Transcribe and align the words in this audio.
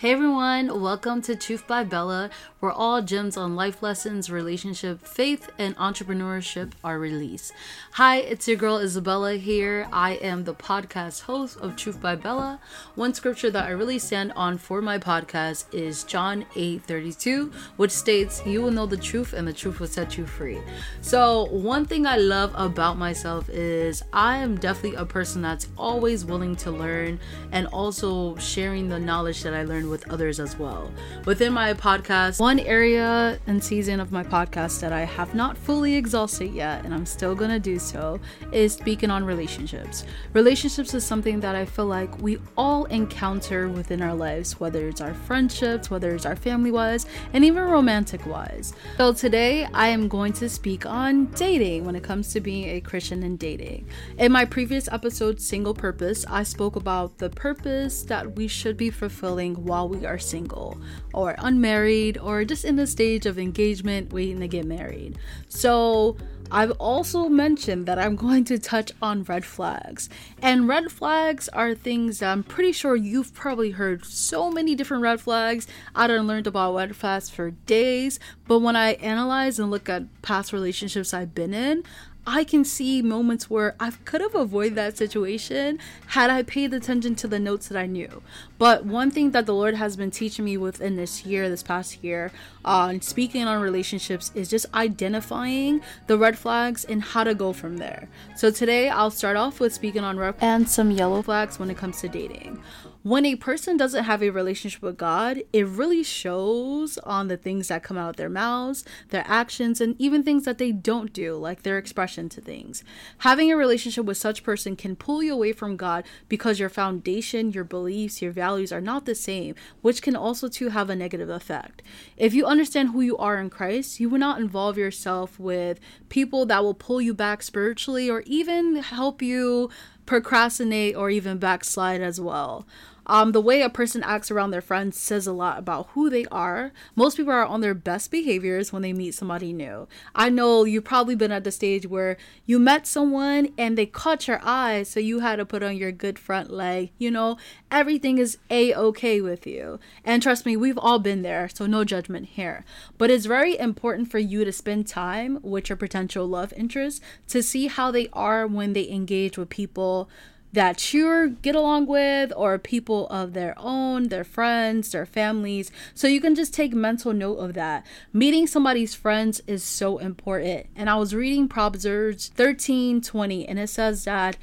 Hey 0.00 0.12
everyone, 0.12 0.80
welcome 0.80 1.20
to 1.20 1.36
Truth 1.36 1.66
by 1.66 1.84
Bella, 1.84 2.30
where 2.58 2.72
all 2.72 3.02
gems 3.02 3.36
on 3.36 3.54
life 3.54 3.82
lessons, 3.82 4.30
relationship, 4.30 5.06
faith, 5.06 5.50
and 5.58 5.76
entrepreneurship 5.76 6.72
are 6.82 6.98
released. 6.98 7.52
Hi, 7.92 8.16
it's 8.16 8.48
your 8.48 8.56
girl 8.56 8.78
Isabella 8.78 9.34
here. 9.34 9.86
I 9.92 10.12
am 10.12 10.44
the 10.44 10.54
podcast 10.54 11.24
host 11.24 11.58
of 11.58 11.76
Truth 11.76 12.00
by 12.00 12.16
Bella. 12.16 12.60
One 12.94 13.12
scripture 13.12 13.50
that 13.50 13.66
I 13.66 13.72
really 13.72 13.98
stand 13.98 14.32
on 14.36 14.56
for 14.56 14.80
my 14.80 14.96
podcast 14.96 15.66
is 15.74 16.02
John 16.04 16.46
8 16.56 16.82
32, 16.82 17.52
which 17.76 17.90
states, 17.90 18.40
You 18.46 18.62
will 18.62 18.70
know 18.70 18.86
the 18.86 18.96
truth, 18.96 19.34
and 19.34 19.46
the 19.46 19.52
truth 19.52 19.80
will 19.80 19.86
set 19.86 20.16
you 20.16 20.24
free. 20.24 20.62
So, 21.02 21.44
one 21.50 21.84
thing 21.84 22.06
I 22.06 22.16
love 22.16 22.52
about 22.54 22.96
myself 22.96 23.50
is 23.50 24.02
I 24.14 24.38
am 24.38 24.56
definitely 24.56 24.96
a 24.96 25.04
person 25.04 25.42
that's 25.42 25.68
always 25.76 26.24
willing 26.24 26.56
to 26.56 26.70
learn 26.70 27.20
and 27.52 27.66
also 27.66 28.34
sharing 28.36 28.88
the 28.88 28.98
knowledge 28.98 29.42
that 29.42 29.52
I 29.52 29.64
learned 29.64 29.89
with 29.90 30.10
others 30.10 30.40
as 30.40 30.58
well. 30.58 30.90
Within 31.26 31.52
my 31.52 31.74
podcast, 31.74 32.40
one 32.40 32.60
area 32.60 33.38
and 33.46 33.62
season 33.62 34.00
of 34.00 34.12
my 34.12 34.22
podcast 34.22 34.80
that 34.80 34.92
I 34.92 35.00
have 35.00 35.34
not 35.34 35.58
fully 35.58 35.96
exhausted 35.96 36.54
yet, 36.54 36.84
and 36.84 36.94
I'm 36.94 37.04
still 37.04 37.34
gonna 37.34 37.58
do 37.58 37.78
so, 37.78 38.20
is 38.52 38.72
speaking 38.72 39.10
on 39.10 39.24
relationships. 39.24 40.04
Relationships 40.32 40.94
is 40.94 41.04
something 41.04 41.40
that 41.40 41.54
I 41.54 41.64
feel 41.64 41.86
like 41.86 42.22
we 42.22 42.38
all 42.56 42.84
encounter 42.86 43.68
within 43.68 44.00
our 44.00 44.14
lives, 44.14 44.60
whether 44.60 44.88
it's 44.88 45.00
our 45.00 45.14
friendships, 45.14 45.90
whether 45.90 46.14
it's 46.14 46.26
our 46.26 46.36
family 46.36 46.70
wise, 46.70 47.06
and 47.32 47.44
even 47.44 47.64
romantic 47.64 48.24
wise. 48.26 48.72
So 48.96 49.12
today 49.12 49.66
I 49.74 49.88
am 49.88 50.08
going 50.08 50.32
to 50.34 50.48
speak 50.48 50.86
on 50.86 51.26
dating 51.26 51.84
when 51.84 51.96
it 51.96 52.02
comes 52.02 52.32
to 52.32 52.40
being 52.40 52.68
a 52.70 52.80
Christian 52.80 53.22
and 53.22 53.38
dating. 53.38 53.86
In 54.18 54.32
my 54.32 54.44
previous 54.44 54.88
episode, 54.92 55.40
Single 55.40 55.74
Purpose, 55.74 56.24
I 56.28 56.42
spoke 56.42 56.76
about 56.76 57.18
the 57.18 57.30
purpose 57.30 58.02
that 58.04 58.36
we 58.36 58.46
should 58.46 58.76
be 58.76 58.90
fulfilling 58.90 59.54
while 59.64 59.79
while 59.80 59.88
we 59.88 60.06
are 60.06 60.18
single 60.18 60.76
or 61.14 61.34
unmarried 61.38 62.18
or 62.18 62.44
just 62.44 62.64
in 62.64 62.76
the 62.76 62.86
stage 62.86 63.24
of 63.24 63.38
engagement 63.38 64.12
waiting 64.12 64.40
to 64.40 64.48
get 64.48 64.66
married. 64.66 65.18
So, 65.48 66.16
I've 66.52 66.72
also 66.72 67.28
mentioned 67.28 67.86
that 67.86 67.98
I'm 67.98 68.16
going 68.26 68.44
to 68.46 68.58
touch 68.58 68.90
on 69.00 69.22
red 69.22 69.44
flags. 69.44 70.08
And 70.42 70.66
red 70.66 70.90
flags 70.90 71.48
are 71.50 71.74
things 71.74 72.18
that 72.18 72.32
I'm 72.32 72.42
pretty 72.42 72.72
sure 72.72 72.96
you've 72.96 73.32
probably 73.32 73.70
heard 73.70 74.04
so 74.04 74.50
many 74.50 74.74
different 74.74 75.04
red 75.04 75.20
flags. 75.20 75.68
I 75.94 76.08
done 76.08 76.26
learned 76.26 76.48
about 76.48 76.74
red 76.74 76.96
flags 76.96 77.30
for 77.30 77.52
days, 77.52 78.18
but 78.48 78.58
when 78.60 78.74
I 78.74 78.94
analyze 78.94 79.60
and 79.60 79.70
look 79.70 79.88
at 79.88 80.22
past 80.22 80.52
relationships 80.52 81.14
I've 81.14 81.34
been 81.34 81.54
in, 81.54 81.84
I 82.26 82.44
can 82.44 82.64
see 82.64 83.00
moments 83.00 83.48
where 83.48 83.74
I 83.80 83.90
could 84.04 84.20
have 84.20 84.34
avoided 84.34 84.74
that 84.74 84.98
situation 84.98 85.78
had 86.08 86.28
I 86.30 86.42
paid 86.42 86.74
attention 86.74 87.14
to 87.16 87.28
the 87.28 87.38
notes 87.38 87.68
that 87.68 87.78
I 87.78 87.86
knew. 87.86 88.22
But 88.58 88.84
one 88.84 89.10
thing 89.10 89.30
that 89.30 89.46
the 89.46 89.54
Lord 89.54 89.74
has 89.74 89.96
been 89.96 90.10
teaching 90.10 90.44
me 90.44 90.56
within 90.56 90.96
this 90.96 91.24
year, 91.24 91.48
this 91.48 91.62
past 91.62 92.04
year, 92.04 92.30
on 92.64 92.96
uh, 92.96 93.00
speaking 93.00 93.44
on 93.44 93.62
relationships 93.62 94.30
is 94.34 94.50
just 94.50 94.66
identifying 94.74 95.80
the 96.08 96.18
red 96.18 96.36
flags 96.36 96.84
and 96.84 97.02
how 97.02 97.24
to 97.24 97.34
go 97.34 97.54
from 97.54 97.78
there. 97.78 98.08
So 98.36 98.50
today 98.50 98.90
I'll 98.90 99.10
start 99.10 99.36
off 99.36 99.58
with 99.58 99.72
speaking 99.72 100.04
on 100.04 100.18
red 100.18 100.34
and 100.40 100.68
some 100.68 100.90
yellow 100.90 101.22
flags 101.22 101.58
when 101.58 101.70
it 101.70 101.78
comes 101.78 102.00
to 102.02 102.08
dating 102.08 102.62
when 103.02 103.24
a 103.24 103.34
person 103.34 103.78
doesn't 103.78 104.04
have 104.04 104.22
a 104.22 104.28
relationship 104.28 104.82
with 104.82 104.98
God, 104.98 105.42
it 105.54 105.66
really 105.66 106.02
shows 106.02 106.98
on 106.98 107.28
the 107.28 107.36
things 107.38 107.68
that 107.68 107.82
come 107.82 107.96
out 107.96 108.10
of 108.10 108.16
their 108.16 108.28
mouths, 108.28 108.84
their 109.08 109.24
actions, 109.26 109.80
and 109.80 109.96
even 109.98 110.22
things 110.22 110.44
that 110.44 110.58
they 110.58 110.70
don't 110.70 111.12
do, 111.14 111.34
like 111.36 111.62
their 111.62 111.78
expression 111.78 112.28
to 112.28 112.42
things. 112.42 112.84
Having 113.18 113.50
a 113.50 113.56
relationship 113.56 114.04
with 114.04 114.18
such 114.18 114.42
person 114.42 114.76
can 114.76 114.96
pull 114.96 115.22
you 115.22 115.32
away 115.32 115.52
from 115.52 115.78
God 115.78 116.04
because 116.28 116.60
your 116.60 116.68
foundation, 116.68 117.52
your 117.52 117.64
beliefs, 117.64 118.20
your 118.20 118.32
values 118.32 118.70
are 118.70 118.82
not 118.82 119.06
the 119.06 119.14
same, 119.14 119.54
which 119.80 120.02
can 120.02 120.14
also 120.14 120.48
too 120.48 120.68
have 120.68 120.90
a 120.90 120.96
negative 120.96 121.30
effect. 121.30 121.82
If 122.18 122.34
you 122.34 122.44
understand 122.44 122.90
who 122.90 123.00
you 123.00 123.16
are 123.16 123.38
in 123.38 123.48
Christ, 123.48 123.98
you 123.98 124.10
will 124.10 124.18
not 124.18 124.40
involve 124.40 124.76
yourself 124.76 125.40
with 125.40 125.80
people 126.10 126.44
that 126.46 126.62
will 126.62 126.74
pull 126.74 127.00
you 127.00 127.14
back 127.14 127.42
spiritually 127.42 128.10
or 128.10 128.22
even 128.26 128.76
help 128.76 129.22
you 129.22 129.70
procrastinate 130.10 130.96
or 130.96 131.08
even 131.08 131.38
backslide 131.38 132.00
as 132.00 132.20
well. 132.20 132.66
Um, 133.10 133.32
the 133.32 133.40
way 133.40 133.60
a 133.60 133.68
person 133.68 134.04
acts 134.04 134.30
around 134.30 134.52
their 134.52 134.60
friends 134.60 134.96
says 134.96 135.26
a 135.26 135.32
lot 135.32 135.58
about 135.58 135.88
who 135.94 136.08
they 136.08 136.26
are. 136.26 136.70
Most 136.94 137.16
people 137.16 137.32
are 137.32 137.44
on 137.44 137.60
their 137.60 137.74
best 137.74 138.08
behaviors 138.12 138.72
when 138.72 138.82
they 138.82 138.92
meet 138.92 139.14
somebody 139.14 139.52
new. 139.52 139.88
I 140.14 140.28
know 140.28 140.62
you've 140.62 140.84
probably 140.84 141.16
been 141.16 141.32
at 141.32 141.42
the 141.42 141.50
stage 141.50 141.88
where 141.88 142.16
you 142.46 142.60
met 142.60 142.86
someone 142.86 143.48
and 143.58 143.76
they 143.76 143.84
caught 143.84 144.28
your 144.28 144.38
eye, 144.44 144.84
so 144.84 145.00
you 145.00 145.18
had 145.18 145.36
to 145.36 145.44
put 145.44 145.64
on 145.64 145.76
your 145.76 145.90
good 145.90 146.20
front 146.20 146.52
leg. 146.52 146.92
You 146.98 147.10
know, 147.10 147.36
everything 147.68 148.18
is 148.18 148.38
a 148.48 148.72
okay 148.76 149.20
with 149.20 149.44
you. 149.44 149.80
And 150.04 150.22
trust 150.22 150.46
me, 150.46 150.56
we've 150.56 150.78
all 150.78 151.00
been 151.00 151.22
there, 151.22 151.48
so 151.48 151.66
no 151.66 151.82
judgment 151.82 152.26
here. 152.26 152.64
But 152.96 153.10
it's 153.10 153.26
very 153.26 153.58
important 153.58 154.08
for 154.08 154.20
you 154.20 154.44
to 154.44 154.52
spend 154.52 154.86
time 154.86 155.40
with 155.42 155.68
your 155.68 155.76
potential 155.76 156.28
love 156.28 156.52
interest 156.56 157.02
to 157.26 157.42
see 157.42 157.66
how 157.66 157.90
they 157.90 158.08
are 158.12 158.46
when 158.46 158.72
they 158.72 158.88
engage 158.88 159.36
with 159.36 159.48
people 159.48 160.08
that 160.52 160.92
you 160.92 161.36
get 161.42 161.54
along 161.54 161.86
with 161.86 162.32
or 162.36 162.58
people 162.58 163.06
of 163.08 163.32
their 163.32 163.54
own, 163.56 164.08
their 164.08 164.24
friends, 164.24 164.90
their 164.90 165.06
families. 165.06 165.70
So 165.94 166.08
you 166.08 166.20
can 166.20 166.34
just 166.34 166.52
take 166.52 166.72
mental 166.72 167.12
note 167.12 167.36
of 167.36 167.54
that. 167.54 167.86
Meeting 168.12 168.46
somebody's 168.46 168.94
friends 168.94 169.40
is 169.46 169.62
so 169.62 169.98
important. 169.98 170.66
And 170.74 170.90
I 170.90 170.96
was 170.96 171.14
reading 171.14 171.48
Proverbs 171.48 172.28
13 172.28 173.00
20, 173.00 173.48
and 173.48 173.58
it 173.58 173.68
says 173.68 174.04
that 174.04 174.36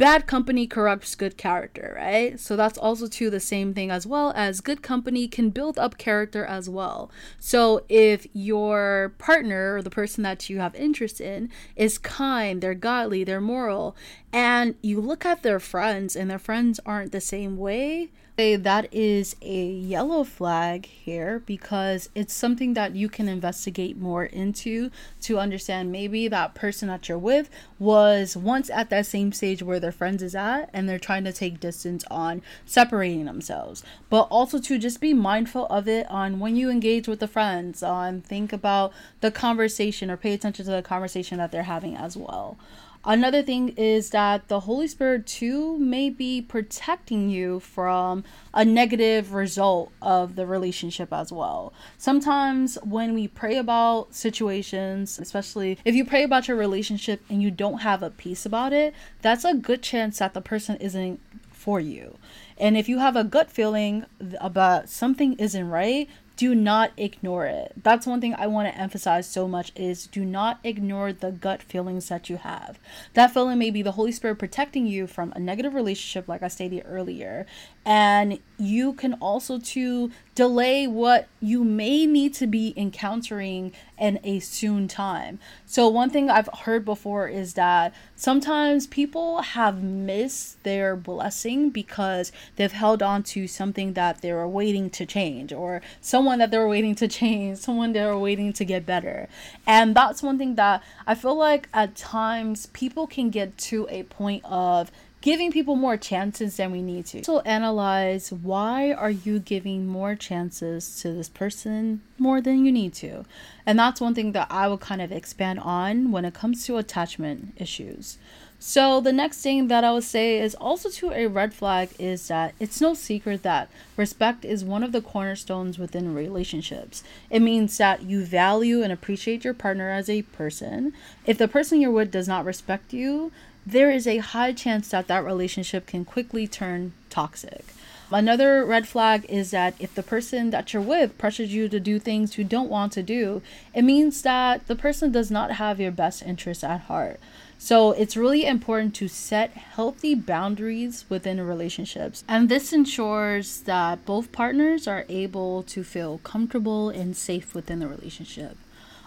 bad 0.00 0.26
company 0.26 0.66
corrupts 0.66 1.14
good 1.14 1.36
character, 1.36 1.92
right? 1.94 2.40
So 2.40 2.56
that's 2.56 2.78
also 2.78 3.06
too 3.06 3.28
the 3.28 3.38
same 3.38 3.74
thing 3.74 3.90
as 3.90 4.06
well 4.06 4.32
as 4.34 4.62
good 4.62 4.82
company 4.82 5.28
can 5.28 5.50
build 5.50 5.78
up 5.78 5.98
character 5.98 6.42
as 6.42 6.70
well. 6.70 7.10
So 7.38 7.84
if 7.86 8.26
your 8.32 9.14
partner 9.18 9.76
or 9.76 9.82
the 9.82 9.90
person 9.90 10.22
that 10.22 10.48
you 10.48 10.58
have 10.58 10.74
interest 10.74 11.20
in 11.20 11.50
is 11.76 11.98
kind, 11.98 12.62
they're 12.62 12.72
godly, 12.72 13.24
they're 13.24 13.42
moral, 13.42 13.94
and 14.32 14.74
you 14.80 15.02
look 15.02 15.26
at 15.26 15.42
their 15.42 15.60
friends 15.60 16.16
and 16.16 16.30
their 16.30 16.38
friends 16.38 16.80
aren't 16.86 17.12
the 17.12 17.20
same 17.20 17.58
way, 17.58 18.08
that 18.56 18.92
is 18.92 19.36
a 19.42 19.64
yellow 19.64 20.24
flag 20.24 20.86
here 20.86 21.42
because 21.46 22.08
it's 22.14 22.32
something 22.32 22.74
that 22.74 22.94
you 22.94 23.08
can 23.08 23.28
investigate 23.28 23.96
more 23.96 24.24
into 24.24 24.90
to 25.22 25.38
understand 25.38 25.92
maybe 25.92 26.28
that 26.28 26.54
person 26.54 26.88
that 26.88 27.08
you're 27.08 27.18
with 27.18 27.50
was 27.78 28.36
once 28.36 28.70
at 28.70 28.90
that 28.90 29.06
same 29.06 29.32
stage 29.32 29.62
where 29.62 29.80
their 29.80 29.92
friends 29.92 30.22
is 30.22 30.34
at 30.34 30.70
and 30.72 30.88
they're 30.88 30.98
trying 30.98 31.24
to 31.24 31.32
take 31.32 31.60
distance 31.60 32.04
on 32.10 32.42
separating 32.64 33.24
themselves. 33.24 33.82
But 34.08 34.22
also 34.30 34.58
to 34.60 34.78
just 34.78 35.00
be 35.00 35.14
mindful 35.14 35.66
of 35.66 35.86
it 35.86 36.10
on 36.10 36.40
when 36.40 36.56
you 36.56 36.70
engage 36.70 37.06
with 37.06 37.20
the 37.20 37.28
friends 37.28 37.82
on 37.82 38.20
think 38.20 38.52
about 38.52 38.92
the 39.20 39.30
conversation 39.30 40.10
or 40.10 40.16
pay 40.16 40.32
attention 40.32 40.64
to 40.64 40.70
the 40.70 40.82
conversation 40.82 41.38
that 41.38 41.52
they're 41.52 41.64
having 41.64 41.96
as 41.96 42.16
well 42.16 42.56
Another 43.04 43.42
thing 43.42 43.70
is 43.76 44.10
that 44.10 44.48
the 44.48 44.60
Holy 44.60 44.86
Spirit 44.86 45.26
too 45.26 45.78
may 45.78 46.10
be 46.10 46.42
protecting 46.42 47.30
you 47.30 47.60
from 47.60 48.24
a 48.52 48.62
negative 48.62 49.32
result 49.32 49.90
of 50.02 50.36
the 50.36 50.46
relationship 50.46 51.10
as 51.10 51.32
well. 51.32 51.72
Sometimes 51.96 52.76
when 52.82 53.14
we 53.14 53.26
pray 53.26 53.56
about 53.56 54.14
situations, 54.14 55.18
especially 55.18 55.78
if 55.82 55.94
you 55.94 56.04
pray 56.04 56.22
about 56.24 56.46
your 56.46 56.58
relationship 56.58 57.22
and 57.30 57.42
you 57.42 57.50
don't 57.50 57.78
have 57.78 58.02
a 58.02 58.10
peace 58.10 58.44
about 58.44 58.74
it, 58.74 58.94
that's 59.22 59.44
a 59.44 59.54
good 59.54 59.82
chance 59.82 60.18
that 60.18 60.34
the 60.34 60.42
person 60.42 60.76
isn't 60.76 61.20
for 61.50 61.80
you. 61.80 62.18
And 62.58 62.76
if 62.76 62.86
you 62.86 62.98
have 62.98 63.16
a 63.16 63.24
gut 63.24 63.50
feeling 63.50 64.04
about 64.38 64.90
something 64.90 65.34
isn't 65.34 65.68
right, 65.70 66.06
do 66.40 66.54
not 66.54 66.90
ignore 66.96 67.44
it. 67.44 67.70
That's 67.82 68.06
one 68.06 68.22
thing 68.22 68.34
I 68.34 68.46
want 68.46 68.66
to 68.66 68.80
emphasize 68.80 69.26
so 69.26 69.46
much 69.46 69.72
is 69.76 70.06
do 70.06 70.24
not 70.24 70.58
ignore 70.64 71.12
the 71.12 71.30
gut 71.30 71.62
feelings 71.62 72.08
that 72.08 72.30
you 72.30 72.38
have. 72.38 72.78
That 73.12 73.34
feeling 73.34 73.58
may 73.58 73.68
be 73.68 73.82
the 73.82 73.92
Holy 73.92 74.10
Spirit 74.10 74.38
protecting 74.38 74.86
you 74.86 75.06
from 75.06 75.34
a 75.36 75.38
negative 75.38 75.74
relationship 75.74 76.28
like 76.28 76.42
I 76.42 76.48
stated 76.48 76.84
earlier. 76.86 77.44
And 77.84 78.38
you 78.58 78.92
can 78.92 79.14
also 79.14 79.58
to 79.58 80.10
delay 80.34 80.86
what 80.86 81.28
you 81.40 81.64
may 81.64 82.04
need 82.04 82.34
to 82.34 82.46
be 82.46 82.74
encountering 82.76 83.72
in 83.98 84.20
a 84.22 84.38
soon 84.40 84.86
time. 84.86 85.38
So 85.64 85.88
one 85.88 86.10
thing 86.10 86.28
I've 86.28 86.48
heard 86.60 86.84
before 86.84 87.26
is 87.26 87.54
that 87.54 87.94
sometimes 88.16 88.86
people 88.86 89.40
have 89.40 89.82
missed 89.82 90.62
their 90.62 90.94
blessing 90.94 91.70
because 91.70 92.32
they've 92.56 92.70
held 92.70 93.02
on 93.02 93.22
to 93.24 93.46
something 93.46 93.94
that 93.94 94.20
they 94.20 94.32
were 94.32 94.48
waiting 94.48 94.90
to 94.90 95.06
change 95.06 95.52
or 95.52 95.80
someone 96.02 96.38
that 96.38 96.50
they 96.50 96.58
were 96.58 96.68
waiting 96.68 96.94
to 96.96 97.08
change, 97.08 97.58
someone 97.58 97.92
they 97.92 98.04
were 98.04 98.18
waiting 98.18 98.52
to 98.52 98.64
get 98.64 98.84
better. 98.84 99.26
And 99.66 99.94
that's 99.94 100.22
one 100.22 100.36
thing 100.36 100.56
that 100.56 100.82
I 101.06 101.14
feel 101.14 101.34
like 101.34 101.68
at 101.72 101.96
times 101.96 102.66
people 102.66 103.06
can 103.06 103.30
get 103.30 103.56
to 103.58 103.86
a 103.90 104.02
point 104.04 104.44
of 104.44 104.92
giving 105.20 105.52
people 105.52 105.76
more 105.76 105.96
chances 105.96 106.56
than 106.56 106.72
we 106.72 106.82
need 106.82 107.06
to. 107.06 107.24
So 107.24 107.40
analyze 107.40 108.32
why 108.32 108.92
are 108.92 109.10
you 109.10 109.38
giving 109.38 109.86
more 109.86 110.14
chances 110.14 111.00
to 111.02 111.12
this 111.12 111.28
person 111.28 112.00
more 112.18 112.40
than 112.40 112.64
you 112.64 112.72
need 112.72 112.94
to. 112.94 113.24
And 113.66 113.78
that's 113.78 114.00
one 114.00 114.14
thing 114.14 114.32
that 114.32 114.48
I 114.50 114.68
will 114.68 114.78
kind 114.78 115.02
of 115.02 115.12
expand 115.12 115.60
on 115.60 116.10
when 116.10 116.24
it 116.24 116.34
comes 116.34 116.64
to 116.66 116.78
attachment 116.78 117.52
issues. 117.56 118.18
So 118.62 119.00
the 119.00 119.12
next 119.12 119.40
thing 119.40 119.68
that 119.68 119.84
I 119.84 119.92
would 119.92 120.04
say 120.04 120.38
is 120.38 120.54
also 120.54 120.90
to 120.90 121.12
a 121.12 121.28
red 121.28 121.54
flag 121.54 121.88
is 121.98 122.28
that 122.28 122.54
it's 122.60 122.78
no 122.78 122.92
secret 122.92 123.42
that 123.42 123.70
respect 123.96 124.44
is 124.44 124.62
one 124.62 124.84
of 124.84 124.92
the 124.92 125.00
cornerstones 125.00 125.78
within 125.78 126.14
relationships. 126.14 127.02
It 127.30 127.40
means 127.40 127.78
that 127.78 128.02
you 128.02 128.22
value 128.22 128.82
and 128.82 128.92
appreciate 128.92 129.44
your 129.44 129.54
partner 129.54 129.88
as 129.88 130.10
a 130.10 130.22
person. 130.22 130.92
If 131.24 131.38
the 131.38 131.48
person 131.48 131.80
you're 131.80 131.90
with 131.90 132.10
does 132.10 132.28
not 132.28 132.44
respect 132.44 132.92
you, 132.92 133.32
there 133.66 133.90
is 133.90 134.06
a 134.06 134.18
high 134.18 134.52
chance 134.52 134.88
that 134.88 135.06
that 135.08 135.24
relationship 135.24 135.86
can 135.86 136.04
quickly 136.04 136.46
turn 136.46 136.92
toxic. 137.08 137.64
Another 138.12 138.64
red 138.64 138.88
flag 138.88 139.24
is 139.28 139.52
that 139.52 139.74
if 139.78 139.94
the 139.94 140.02
person 140.02 140.50
that 140.50 140.72
you're 140.72 140.82
with 140.82 141.16
pressures 141.16 141.54
you 141.54 141.68
to 141.68 141.78
do 141.78 142.00
things 142.00 142.36
you 142.36 142.42
don't 142.42 142.68
want 142.68 142.92
to 142.92 143.04
do, 143.04 143.40
it 143.72 143.82
means 143.82 144.22
that 144.22 144.66
the 144.66 144.74
person 144.74 145.12
does 145.12 145.30
not 145.30 145.52
have 145.52 145.78
your 145.78 145.92
best 145.92 146.22
interests 146.22 146.64
at 146.64 146.82
heart. 146.82 147.20
So 147.56 147.92
it's 147.92 148.16
really 148.16 148.46
important 148.46 148.94
to 148.96 149.06
set 149.06 149.52
healthy 149.52 150.14
boundaries 150.14 151.04
within 151.08 151.40
relationships. 151.46 152.24
And 152.26 152.48
this 152.48 152.72
ensures 152.72 153.60
that 153.60 154.04
both 154.06 154.32
partners 154.32 154.88
are 154.88 155.04
able 155.08 155.62
to 155.64 155.84
feel 155.84 156.18
comfortable 156.24 156.88
and 156.88 157.16
safe 157.16 157.54
within 157.54 157.78
the 157.78 157.86
relationship. 157.86 158.56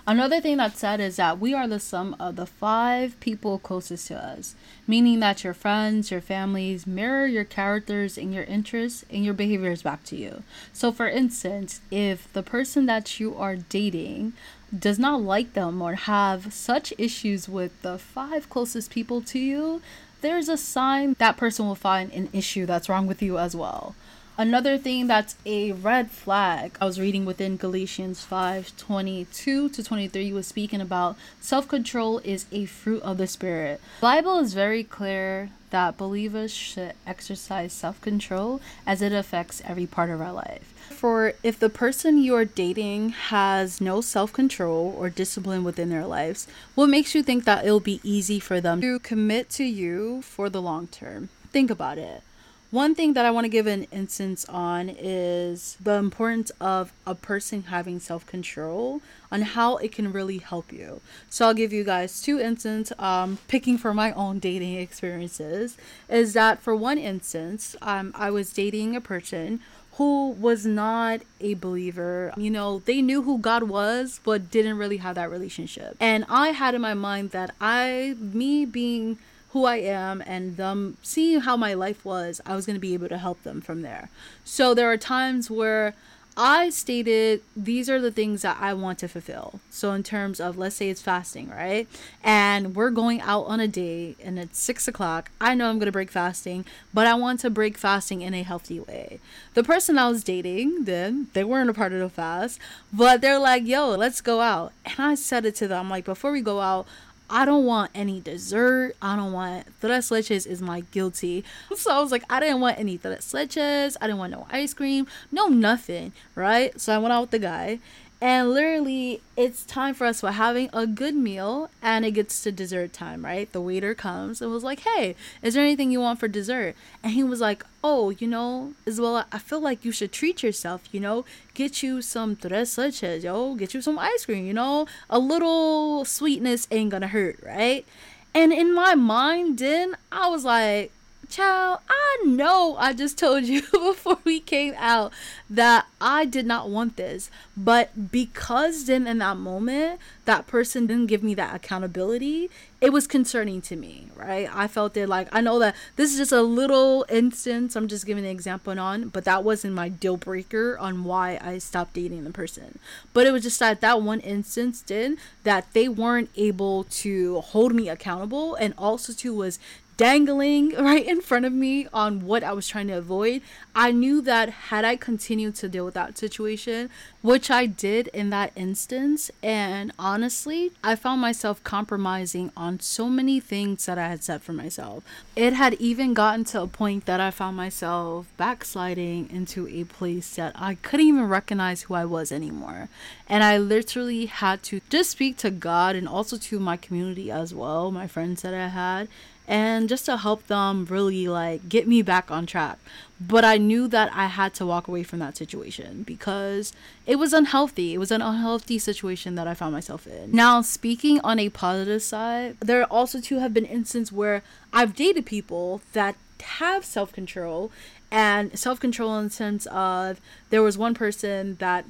Another 0.05 0.41
thing 0.41 0.57
that's 0.57 0.79
said 0.79 0.99
is 0.99 1.15
that 1.15 1.39
we 1.39 1.53
are 1.53 1.65
the 1.65 1.79
sum 1.79 2.13
of 2.19 2.35
the 2.35 2.45
five 2.45 3.17
people 3.21 3.57
closest 3.57 4.07
to 4.07 4.17
us, 4.17 4.53
meaning 4.85 5.21
that 5.21 5.45
your 5.45 5.53
friends, 5.53 6.11
your 6.11 6.19
families 6.19 6.85
mirror 6.85 7.25
your 7.25 7.45
characters 7.45 8.17
and 8.17 8.33
your 8.33 8.43
interests 8.43 9.05
and 9.09 9.23
your 9.23 9.33
behaviors 9.33 9.81
back 9.81 10.03
to 10.03 10.17
you. 10.17 10.43
So, 10.73 10.91
for 10.91 11.07
instance, 11.07 11.79
if 11.89 12.31
the 12.33 12.43
person 12.43 12.85
that 12.87 13.21
you 13.21 13.33
are 13.37 13.55
dating 13.55 14.33
does 14.77 14.99
not 14.99 15.21
like 15.21 15.53
them 15.53 15.81
or 15.81 15.95
have 15.95 16.51
such 16.51 16.93
issues 16.97 17.47
with 17.47 17.81
the 17.81 17.97
five 17.97 18.49
closest 18.49 18.91
people 18.91 19.21
to 19.21 19.39
you, 19.39 19.81
there's 20.19 20.49
a 20.49 20.57
sign 20.57 21.15
that 21.19 21.37
person 21.37 21.65
will 21.65 21.75
find 21.75 22.11
an 22.11 22.27
issue 22.33 22.65
that's 22.65 22.89
wrong 22.89 23.07
with 23.07 23.21
you 23.21 23.37
as 23.37 23.55
well. 23.55 23.95
Another 24.35 24.79
thing 24.79 25.05
that's 25.05 25.35
a 25.45 25.73
red 25.73 26.09
flag, 26.09 26.75
I 26.81 26.85
was 26.85 26.99
reading 26.99 27.23
within 27.23 27.55
Galatians 27.55 28.25
5 28.25 28.75
22 28.75 29.69
to 29.69 29.83
23, 29.83 30.33
was 30.33 30.47
speaking 30.47 30.81
about 30.81 31.15
self 31.39 31.67
control 31.67 32.17
is 32.23 32.47
a 32.51 32.65
fruit 32.65 33.03
of 33.03 33.19
the 33.19 33.27
Spirit. 33.27 33.79
The 33.99 34.01
Bible 34.01 34.39
is 34.39 34.55
very 34.55 34.83
clear 34.83 35.51
that 35.69 35.97
believers 35.97 36.51
should 36.51 36.93
exercise 37.05 37.73
self 37.73 38.01
control 38.01 38.59
as 38.87 39.03
it 39.03 39.11
affects 39.11 39.61
every 39.65 39.85
part 39.85 40.09
of 40.09 40.19
our 40.19 40.33
life. 40.33 40.73
For 40.89 41.33
if 41.43 41.59
the 41.59 41.69
person 41.69 42.17
you're 42.17 42.43
dating 42.43 43.09
has 43.09 43.79
no 43.79 44.01
self 44.01 44.33
control 44.33 44.95
or 44.97 45.11
discipline 45.11 45.63
within 45.63 45.91
their 45.91 46.07
lives, 46.07 46.47
what 46.73 46.89
makes 46.89 47.13
you 47.13 47.21
think 47.21 47.43
that 47.43 47.65
it'll 47.65 47.79
be 47.79 48.01
easy 48.03 48.39
for 48.39 48.59
them 48.59 48.81
to 48.81 48.97
commit 48.97 49.51
to 49.51 49.63
you 49.63 50.23
for 50.23 50.49
the 50.49 50.61
long 50.61 50.87
term? 50.87 51.29
Think 51.51 51.69
about 51.69 51.99
it 51.99 52.23
one 52.73 52.95
thing 52.95 53.13
that 53.13 53.23
I 53.23 53.29
want 53.29 53.45
to 53.45 53.49
give 53.49 53.67
an 53.67 53.83
instance 53.91 54.45
on 54.49 54.89
is 54.89 55.77
the 55.79 55.93
importance 55.93 56.51
of 56.59 56.91
a 57.05 57.13
person 57.13 57.65
having 57.69 57.99
self 57.99 58.25
control 58.25 58.99
on 59.31 59.43
how 59.43 59.77
it 59.77 59.91
can 59.91 60.11
really 60.11 60.39
help 60.39 60.73
you. 60.73 60.99
So 61.29 61.45
I'll 61.45 61.53
give 61.53 61.71
you 61.71 61.83
guys 61.83 62.19
two 62.19 62.39
instances. 62.39 62.91
Um, 62.97 63.37
picking 63.47 63.77
from 63.77 63.95
my 63.95 64.11
own 64.13 64.39
dating 64.39 64.73
experiences 64.73 65.77
is 66.09 66.33
that 66.33 66.63
for 66.63 66.75
one 66.75 66.97
instance, 66.97 67.75
um, 67.83 68.11
I 68.15 68.31
was 68.31 68.51
dating 68.51 68.95
a 68.95 69.01
person 69.01 69.59
who 69.97 70.31
was 70.31 70.65
not 70.65 71.21
a 71.39 71.53
believer. 71.53 72.33
You 72.35 72.49
know, 72.49 72.79
they 72.79 73.03
knew 73.03 73.21
who 73.21 73.37
God 73.37 73.63
was, 73.63 74.19
but 74.23 74.49
didn't 74.49 74.79
really 74.79 74.97
have 74.97 75.13
that 75.13 75.29
relationship. 75.29 75.95
And 75.99 76.25
I 76.27 76.47
had 76.47 76.73
in 76.73 76.81
my 76.81 76.95
mind 76.95 77.29
that 77.31 77.53
I, 77.61 78.15
me 78.19 78.65
being 78.65 79.19
who 79.53 79.65
I 79.65 79.77
am 79.77 80.23
and 80.25 80.57
them 80.57 80.97
seeing 81.03 81.41
how 81.41 81.55
my 81.55 81.75
life 81.75 82.03
was, 82.03 82.41
I 82.43 82.55
was 82.55 82.65
going 82.65 82.75
to 82.75 82.79
be 82.79 82.95
able 82.95 83.07
to 83.09 83.19
help 83.19 83.43
them 83.43 83.61
from 83.61 83.83
there. 83.83 84.09
So 84.43 84.73
there 84.73 84.91
are 84.91 84.97
times 84.97 85.49
where 85.49 85.93
I 86.35 86.71
stated 86.71 87.43
these 87.55 87.87
are 87.87 88.01
the 88.01 88.09
things 88.09 88.41
that 88.41 88.57
I 88.59 88.73
want 88.73 88.97
to 88.99 89.07
fulfill. 89.07 89.59
So 89.69 89.91
in 89.91 90.01
terms 90.01 90.39
of 90.39 90.57
let's 90.57 90.75
say 90.77 90.89
it's 90.89 91.03
fasting, 91.03 91.49
right? 91.49 91.87
And 92.23 92.75
we're 92.75 92.89
going 92.89 93.21
out 93.21 93.43
on 93.43 93.59
a 93.59 93.67
date 93.67 94.17
and 94.23 94.39
it's 94.39 94.57
six 94.57 94.87
o'clock. 94.87 95.29
I 95.39 95.53
know 95.53 95.69
I'm 95.69 95.77
gonna 95.77 95.91
break 95.91 96.09
fasting, 96.09 96.65
but 96.91 97.05
I 97.05 97.13
want 97.13 97.39
to 97.41 97.51
break 97.51 97.77
fasting 97.77 98.21
in 98.21 98.33
a 98.33 98.41
healthy 98.41 98.79
way. 98.79 99.19
The 99.53 99.63
person 99.63 99.99
I 99.99 100.09
was 100.09 100.23
dating, 100.23 100.85
then 100.85 101.27
they 101.33 101.43
weren't 101.43 101.69
a 101.69 101.73
part 101.75 101.93
of 101.93 101.99
the 101.99 102.09
fast, 102.09 102.59
but 102.91 103.21
they're 103.21 103.37
like, 103.37 103.67
yo, 103.67 103.89
let's 103.89 104.21
go 104.21 104.41
out. 104.41 104.73
And 104.83 104.95
I 104.97 105.13
said 105.13 105.45
it 105.45 105.53
to 105.57 105.67
them, 105.67 105.87
like, 105.91 106.05
before 106.05 106.31
we 106.31 106.41
go 106.41 106.61
out, 106.61 106.87
I 107.33 107.45
don't 107.45 107.65
want 107.65 107.89
any 107.95 108.19
dessert. 108.19 108.95
I 109.01 109.15
don't 109.15 109.33
want 109.33 109.65
tres 109.81 110.11
leches 110.11 110.45
is 110.45 110.61
my 110.61 110.81
guilty. 110.91 111.43
So 111.75 111.91
I 111.91 111.99
was 111.99 112.11
like, 112.11 112.23
I 112.29 112.39
didn't 112.39 112.61
want 112.61 112.77
any 112.77 112.99
tres 112.99 113.33
leches. 113.33 113.97
I 113.99 114.05
didn't 114.05 114.19
want 114.19 114.31
no 114.31 114.45
ice 114.51 114.75
cream, 114.75 115.07
no 115.31 115.47
nothing, 115.47 116.13
right? 116.35 116.79
So 116.79 116.93
I 116.93 116.99
went 116.99 117.11
out 117.11 117.21
with 117.21 117.31
the 117.31 117.39
guy 117.39 117.79
and 118.23 118.53
literally, 118.53 119.19
it's 119.35 119.65
time 119.65 119.93
for 119.93 120.07
us 120.07 120.21
for 120.21 120.31
having 120.31 120.69
a 120.71 120.87
good 120.87 121.13
meal, 121.13 121.69
and 121.81 122.05
it 122.05 122.11
gets 122.11 122.41
to 122.43 122.53
dessert 122.53 122.93
time, 122.93 123.25
right? 123.25 123.51
The 123.51 123.59
waiter 123.59 123.93
comes 123.93 124.41
and 124.41 124.49
was 124.49 124.63
like, 124.63 124.79
"Hey, 124.79 125.17
is 125.41 125.55
there 125.55 125.63
anything 125.65 125.91
you 125.91 125.99
want 125.99 126.21
for 126.21 126.29
dessert?" 126.29 126.77
And 127.03 127.11
he 127.11 127.21
was 127.21 127.41
like, 127.41 127.65
"Oh, 127.83 128.11
you 128.11 128.27
know, 128.27 128.75
Isabella, 128.87 129.25
I 129.33 129.39
feel 129.39 129.59
like 129.59 129.83
you 129.83 129.91
should 129.91 130.13
treat 130.13 130.41
yourself. 130.41 130.83
You 130.93 131.01
know, 131.01 131.25
get 131.53 131.83
you 131.83 132.01
some 132.01 132.37
tres 132.37 132.77
leches, 132.77 133.23
yo, 133.23 133.55
get 133.55 133.73
you 133.73 133.81
some 133.81 133.99
ice 133.99 134.23
cream. 134.23 134.45
You 134.45 134.53
know, 134.53 134.87
a 135.09 135.19
little 135.19 136.05
sweetness 136.05 136.69
ain't 136.71 136.91
gonna 136.91 137.07
hurt, 137.09 137.39
right?" 137.45 137.85
And 138.33 138.53
in 138.53 138.73
my 138.73 138.95
mind, 138.95 139.59
then 139.59 139.97
I 140.13 140.29
was 140.29 140.45
like, 140.45 140.93
Child, 141.33 141.79
I 141.89 142.23
know 142.27 142.75
I 142.77 142.93
just 142.93 143.17
told 143.17 143.45
you 143.45 143.63
before 143.71 144.19
we 144.23 144.39
came 144.39 144.75
out 144.77 145.11
that 145.49 145.87
I 145.99 146.25
did 146.25 146.45
not 146.45 146.69
want 146.69 146.95
this. 146.95 147.31
But 147.57 148.11
because 148.11 148.85
then 148.85 149.07
in 149.07 149.17
that 149.17 149.37
moment, 149.37 149.99
that 150.25 150.45
person 150.45 150.85
didn't 150.85 151.07
give 151.07 151.23
me 151.23 151.33
that 151.33 151.55
accountability, 151.55 152.51
it 152.81 152.91
was 152.91 153.07
concerning 153.07 153.61
to 153.61 153.75
me, 153.75 154.07
right? 154.15 154.49
I 154.53 154.67
felt 154.67 154.97
it 154.97 155.07
like, 155.07 155.27
I 155.31 155.41
know 155.41 155.57
that 155.59 155.75
this 155.95 156.11
is 156.11 156.17
just 156.17 156.31
a 156.31 156.41
little 156.41 157.05
instance, 157.09 157.75
I'm 157.75 157.87
just 157.87 158.05
giving 158.05 158.25
an 158.25 158.29
example 158.29 158.77
on, 158.79 159.09
but 159.09 159.23
that 159.23 159.43
wasn't 159.43 159.73
my 159.73 159.89
deal 159.89 160.17
breaker 160.17 160.77
on 160.77 161.03
why 161.03 161.39
I 161.41 161.59
stopped 161.59 161.93
dating 161.93 162.25
the 162.25 162.31
person. 162.31 162.79
But 163.13 163.25
it 163.25 163.31
was 163.31 163.43
just 163.43 163.59
that 163.59 163.81
that 163.81 164.01
one 164.01 164.19
instance 164.19 164.81
did 164.81 165.17
that 165.43 165.71
they 165.73 165.87
weren't 165.87 166.29
able 166.35 166.83
to 166.85 167.41
hold 167.41 167.73
me 167.73 167.87
accountable 167.87 168.55
and 168.55 168.73
also 168.77 169.13
too 169.13 169.33
was 169.33 169.59
dangling 169.97 170.69
right 170.77 171.05
in 171.05 171.21
front 171.21 171.45
of 171.45 171.53
me 171.53 171.87
on 171.93 172.25
what 172.25 172.43
I 172.43 172.53
was 172.53 172.67
trying 172.67 172.87
to 172.87 172.97
avoid, 172.97 173.41
I 173.75 173.91
knew 173.91 174.21
that 174.21 174.49
had 174.49 174.85
I 174.85 174.95
continued 174.95 175.55
to 175.55 175.69
deal 175.69 175.85
with 175.85 175.95
that 175.95 176.17
situation, 176.17 176.89
which 177.21 177.49
I 177.49 177.65
did 177.65 178.07
in 178.09 178.29
that 178.29 178.51
instance, 178.55 179.31
and 179.41 179.91
honestly, 179.97 180.71
I 180.83 180.95
found 180.95 181.21
myself 181.21 181.63
compromising 181.63 182.51
on 182.55 182.79
so 182.79 183.09
many 183.09 183.39
things 183.39 183.85
that 183.85 183.97
I 183.97 184.07
had 184.09 184.23
set 184.23 184.43
for 184.43 184.53
myself. 184.53 185.03
It 185.35 185.53
had 185.53 185.73
even 185.75 186.13
gotten 186.13 186.43
to 186.45 186.61
a 186.61 186.67
point 186.67 187.05
that 187.05 187.19
I 187.19 187.31
found 187.31 187.57
myself 187.57 188.27
backsliding 188.37 189.29
into 189.31 189.67
a 189.67 189.85
place 189.85 190.35
that 190.35 190.53
I 190.55 190.75
couldn't 190.75 191.07
even 191.07 191.27
recognize 191.27 191.83
who 191.83 191.93
I 191.93 192.05
was 192.05 192.31
anymore. 192.31 192.89
And 193.27 193.43
I 193.43 193.57
literally 193.57 194.27
had 194.27 194.61
to 194.63 194.81
just 194.89 195.11
speak 195.11 195.37
to 195.37 195.49
God 195.49 195.95
and 195.95 196.07
also 196.07 196.37
to 196.37 196.59
my 196.59 196.77
community 196.77 197.31
as 197.31 197.55
well, 197.55 197.89
my 197.89 198.07
friends 198.07 198.41
that 198.43 198.53
I 198.53 198.67
had 198.67 199.07
and 199.47 199.89
just 199.89 200.05
to 200.05 200.17
help 200.17 200.47
them 200.47 200.85
really 200.85 201.27
like 201.27 201.67
get 201.69 201.87
me 201.87 202.01
back 202.01 202.31
on 202.31 202.45
track. 202.45 202.79
But 203.19 203.45
I 203.45 203.57
knew 203.57 203.87
that 203.87 204.11
I 204.13 204.27
had 204.27 204.53
to 204.55 204.65
walk 204.65 204.87
away 204.87 205.03
from 205.03 205.19
that 205.19 205.37
situation 205.37 206.03
because 206.03 206.73
it 207.05 207.17
was 207.17 207.31
unhealthy. 207.31 207.93
It 207.93 207.97
was 207.97 208.11
an 208.11 208.21
unhealthy 208.21 208.79
situation 208.79 209.35
that 209.35 209.47
I 209.47 209.53
found 209.53 209.73
myself 209.73 210.05
in. 210.07 210.31
Now, 210.31 210.61
speaking 210.61 211.21
on 211.21 211.39
a 211.39 211.49
positive 211.49 212.01
side, 212.01 212.57
there 212.59 212.85
also 212.85 213.21
too 213.21 213.39
have 213.39 213.53
been 213.53 213.65
instances 213.65 214.11
where 214.11 214.43
I've 214.73 214.95
dated 214.95 215.25
people 215.25 215.81
that 215.93 216.15
have 216.41 216.83
self-control 216.83 217.71
and 218.11 218.57
self-control 218.59 219.17
in 219.17 219.25
the 219.25 219.29
sense 219.31 219.65
of 219.67 220.19
there 220.49 220.61
was 220.61 220.77
one 220.77 220.93
person 220.93 221.55
that 221.57 221.85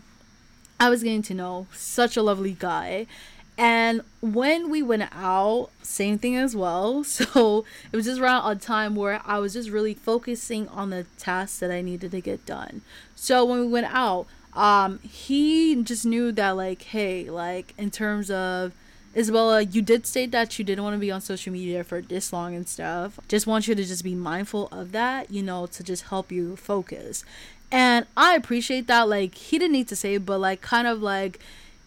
I 0.80 0.90
was 0.90 1.04
getting 1.04 1.22
to 1.24 1.34
know, 1.34 1.68
such 1.74 2.18
a 2.18 2.22
lovely 2.22 2.56
guy, 2.60 3.08
and 3.58 4.02
when 4.22 4.70
we 4.70 4.82
went 4.82 5.10
out, 5.14 5.70
same 5.82 6.18
thing 6.18 6.36
as 6.36 6.56
well. 6.56 7.04
So 7.14 7.66
it 7.92 7.96
was 7.96 8.06
just 8.06 8.20
around 8.20 8.50
a 8.50 8.60
time 8.60 8.96
where 8.96 9.22
I 9.26 9.38
was 9.40 9.54
just 9.54 9.70
really 9.70 9.94
focusing 9.94 10.68
on 10.70 10.90
the 10.90 11.06
tasks 11.18 11.60
that 11.60 11.72
I 11.72 11.82
needed 11.82 12.12
to 12.12 12.22
get 12.22 12.46
done. 12.46 12.82
So 13.16 13.46
when 13.46 13.60
we 13.60 13.68
went 13.68 13.88
out, 13.90 14.26
um, 14.56 15.00
he 15.00 15.82
just 15.84 16.06
knew 16.06 16.32
that 16.32 16.52
like, 16.52 16.82
hey, 16.82 17.30
like 17.30 17.74
in 17.78 17.92
terms 17.92 18.32
of 18.32 18.74
Isabella, 19.16 19.62
you 19.62 19.82
did 19.82 20.08
state 20.08 20.32
that 20.32 20.58
you 20.58 20.66
didn't 20.66 20.84
want 20.84 20.96
to 20.96 21.00
be 21.00 21.12
on 21.12 21.22
social 21.22 21.54
media 21.54 21.84
for 21.84 22.02
this 22.02 22.34
long 22.34 22.56
and 22.56 22.68
stuff. 22.68 23.20
Just 23.28 23.46
want 23.46 23.68
you 23.68 23.76
to 23.76 23.84
just 23.84 24.04
be 24.04 24.16
mindful 24.16 24.70
of 24.72 24.92
that, 24.92 25.32
you 25.32 25.44
know, 25.44 25.68
to 25.68 25.84
just 25.84 26.06
help 26.06 26.32
you 26.32 26.56
focus. 26.56 27.24
And 27.72 28.06
I 28.18 28.36
appreciate 28.36 28.88
that. 28.88 29.08
Like 29.08 29.36
he 29.36 29.60
didn't 29.60 29.74
need 29.74 29.88
to 29.90 29.96
say 29.96 30.18
but 30.18 30.40
like 30.40 30.62
kind 30.62 30.88
of 30.88 31.02
like 31.02 31.40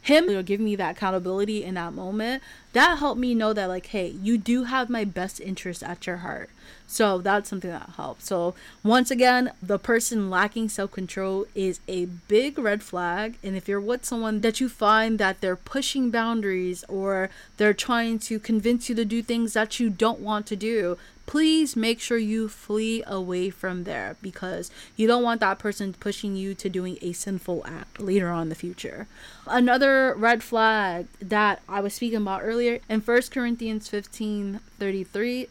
him 0.06 0.28
you 0.28 0.36
know, 0.36 0.42
giving 0.42 0.66
me 0.66 0.76
that 0.76 0.96
accountability 0.96 1.64
in 1.64 1.74
that 1.74 1.92
moment, 1.92 2.42
that 2.72 2.98
helped 2.98 3.20
me 3.20 3.34
know 3.34 3.52
that 3.52 3.66
like, 3.66 3.86
hey, 3.86 4.08
you 4.22 4.38
do 4.38 4.64
have 4.64 4.88
my 4.88 5.04
best 5.04 5.40
interest 5.40 5.82
at 5.82 6.06
your 6.06 6.18
heart. 6.18 6.48
So 6.86 7.18
that's 7.18 7.48
something 7.50 7.70
that 7.70 7.90
helps. 7.96 8.26
So 8.26 8.54
once 8.84 9.10
again, 9.10 9.50
the 9.60 9.78
person 9.78 10.30
lacking 10.30 10.68
self-control 10.68 11.46
is 11.56 11.80
a 11.88 12.04
big 12.04 12.56
red 12.56 12.84
flag. 12.84 13.38
And 13.42 13.56
if 13.56 13.66
you're 13.66 13.80
with 13.80 14.04
someone 14.04 14.42
that 14.42 14.60
you 14.60 14.68
find 14.68 15.18
that 15.18 15.40
they're 15.40 15.56
pushing 15.56 16.12
boundaries 16.12 16.84
or 16.88 17.28
they're 17.56 17.74
trying 17.74 18.20
to 18.20 18.38
convince 18.38 18.88
you 18.88 18.94
to 18.94 19.04
do 19.04 19.22
things 19.22 19.54
that 19.54 19.80
you 19.80 19.90
don't 19.90 20.20
want 20.20 20.46
to 20.46 20.56
do, 20.56 20.96
please 21.26 21.76
make 21.76 22.00
sure 22.00 22.18
you 22.18 22.48
flee 22.48 23.02
away 23.06 23.50
from 23.50 23.84
there 23.84 24.16
because 24.22 24.70
you 24.96 25.06
don't 25.06 25.22
want 25.22 25.40
that 25.40 25.58
person 25.58 25.92
pushing 25.92 26.36
you 26.36 26.54
to 26.54 26.68
doing 26.68 26.98
a 27.02 27.12
sinful 27.12 27.64
act 27.66 28.00
later 28.00 28.30
on 28.30 28.42
in 28.42 28.48
the 28.48 28.54
future. 28.54 29.06
Another 29.46 30.14
red 30.16 30.42
flag 30.42 31.06
that 31.20 31.60
I 31.68 31.80
was 31.80 31.94
speaking 31.94 32.18
about 32.18 32.42
earlier 32.44 32.78
in 32.88 33.00
1 33.00 33.22
Corinthians 33.30 33.88
15 33.88 34.60
33 34.78 35.48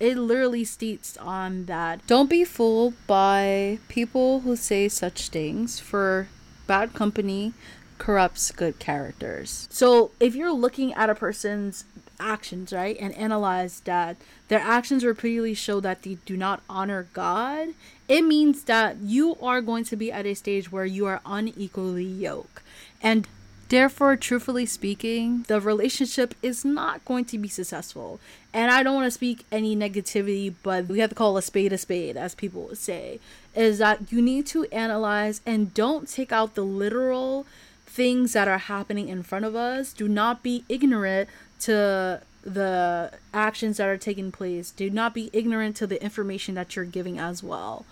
it 0.00 0.18
literally 0.18 0.64
states 0.64 1.16
on 1.18 1.66
that 1.66 2.04
don't 2.08 2.28
be 2.28 2.44
fooled 2.44 2.94
by 3.06 3.78
people 3.86 4.40
who 4.40 4.56
say 4.56 4.88
such 4.88 5.28
things 5.28 5.78
for 5.78 6.26
bad 6.66 6.92
company 6.92 7.52
corrupts 7.98 8.50
good 8.50 8.80
characters. 8.80 9.68
So 9.70 10.10
if 10.18 10.34
you're 10.34 10.52
looking 10.52 10.92
at 10.94 11.08
a 11.08 11.14
person's 11.14 11.84
actions, 12.22 12.72
right, 12.72 12.96
and 13.00 13.14
analyze 13.14 13.80
that 13.80 14.16
their 14.48 14.60
actions 14.60 15.04
repeatedly 15.04 15.54
show 15.54 15.80
that 15.80 16.02
they 16.02 16.18
do 16.24 16.36
not 16.36 16.62
honor 16.68 17.08
God, 17.12 17.68
it 18.08 18.22
means 18.22 18.64
that 18.64 18.98
you 18.98 19.36
are 19.42 19.60
going 19.60 19.84
to 19.84 19.96
be 19.96 20.12
at 20.12 20.26
a 20.26 20.34
stage 20.34 20.70
where 20.70 20.84
you 20.84 21.06
are 21.06 21.20
unequally 21.26 22.04
yoked. 22.04 22.62
And 23.02 23.26
Therefore, 23.72 24.16
truthfully 24.16 24.66
speaking, 24.66 25.46
the 25.48 25.58
relationship 25.58 26.34
is 26.42 26.62
not 26.62 27.02
going 27.06 27.24
to 27.24 27.38
be 27.38 27.48
successful. 27.48 28.20
And 28.52 28.70
I 28.70 28.82
don't 28.82 28.94
want 28.94 29.06
to 29.06 29.10
speak 29.10 29.46
any 29.50 29.74
negativity, 29.74 30.52
but 30.62 30.88
we 30.88 30.98
have 30.98 31.08
to 31.08 31.16
call 31.16 31.38
a 31.38 31.42
spade 31.42 31.72
a 31.72 31.78
spade, 31.78 32.18
as 32.18 32.34
people 32.34 32.64
would 32.64 32.76
say. 32.76 33.18
Is 33.54 33.78
that 33.78 34.12
you 34.12 34.20
need 34.20 34.44
to 34.48 34.66
analyze 34.66 35.40
and 35.46 35.72
don't 35.72 36.06
take 36.06 36.32
out 36.32 36.54
the 36.54 36.66
literal 36.66 37.46
things 37.86 38.34
that 38.34 38.46
are 38.46 38.58
happening 38.58 39.08
in 39.08 39.22
front 39.22 39.46
of 39.46 39.56
us. 39.56 39.94
Do 39.94 40.06
not 40.06 40.42
be 40.42 40.64
ignorant 40.68 41.30
to 41.62 42.22
the 42.44 43.12
actions 43.32 43.76
that 43.76 43.88
are 43.88 43.96
taking 43.96 44.32
place. 44.32 44.70
Do 44.70 44.90
not 44.90 45.14
be 45.14 45.30
ignorant 45.32 45.76
to 45.76 45.86
the 45.86 46.02
information 46.02 46.54
that 46.54 46.74
you're 46.74 46.84
giving 46.84 47.18
as 47.18 47.42
well. 47.42 47.84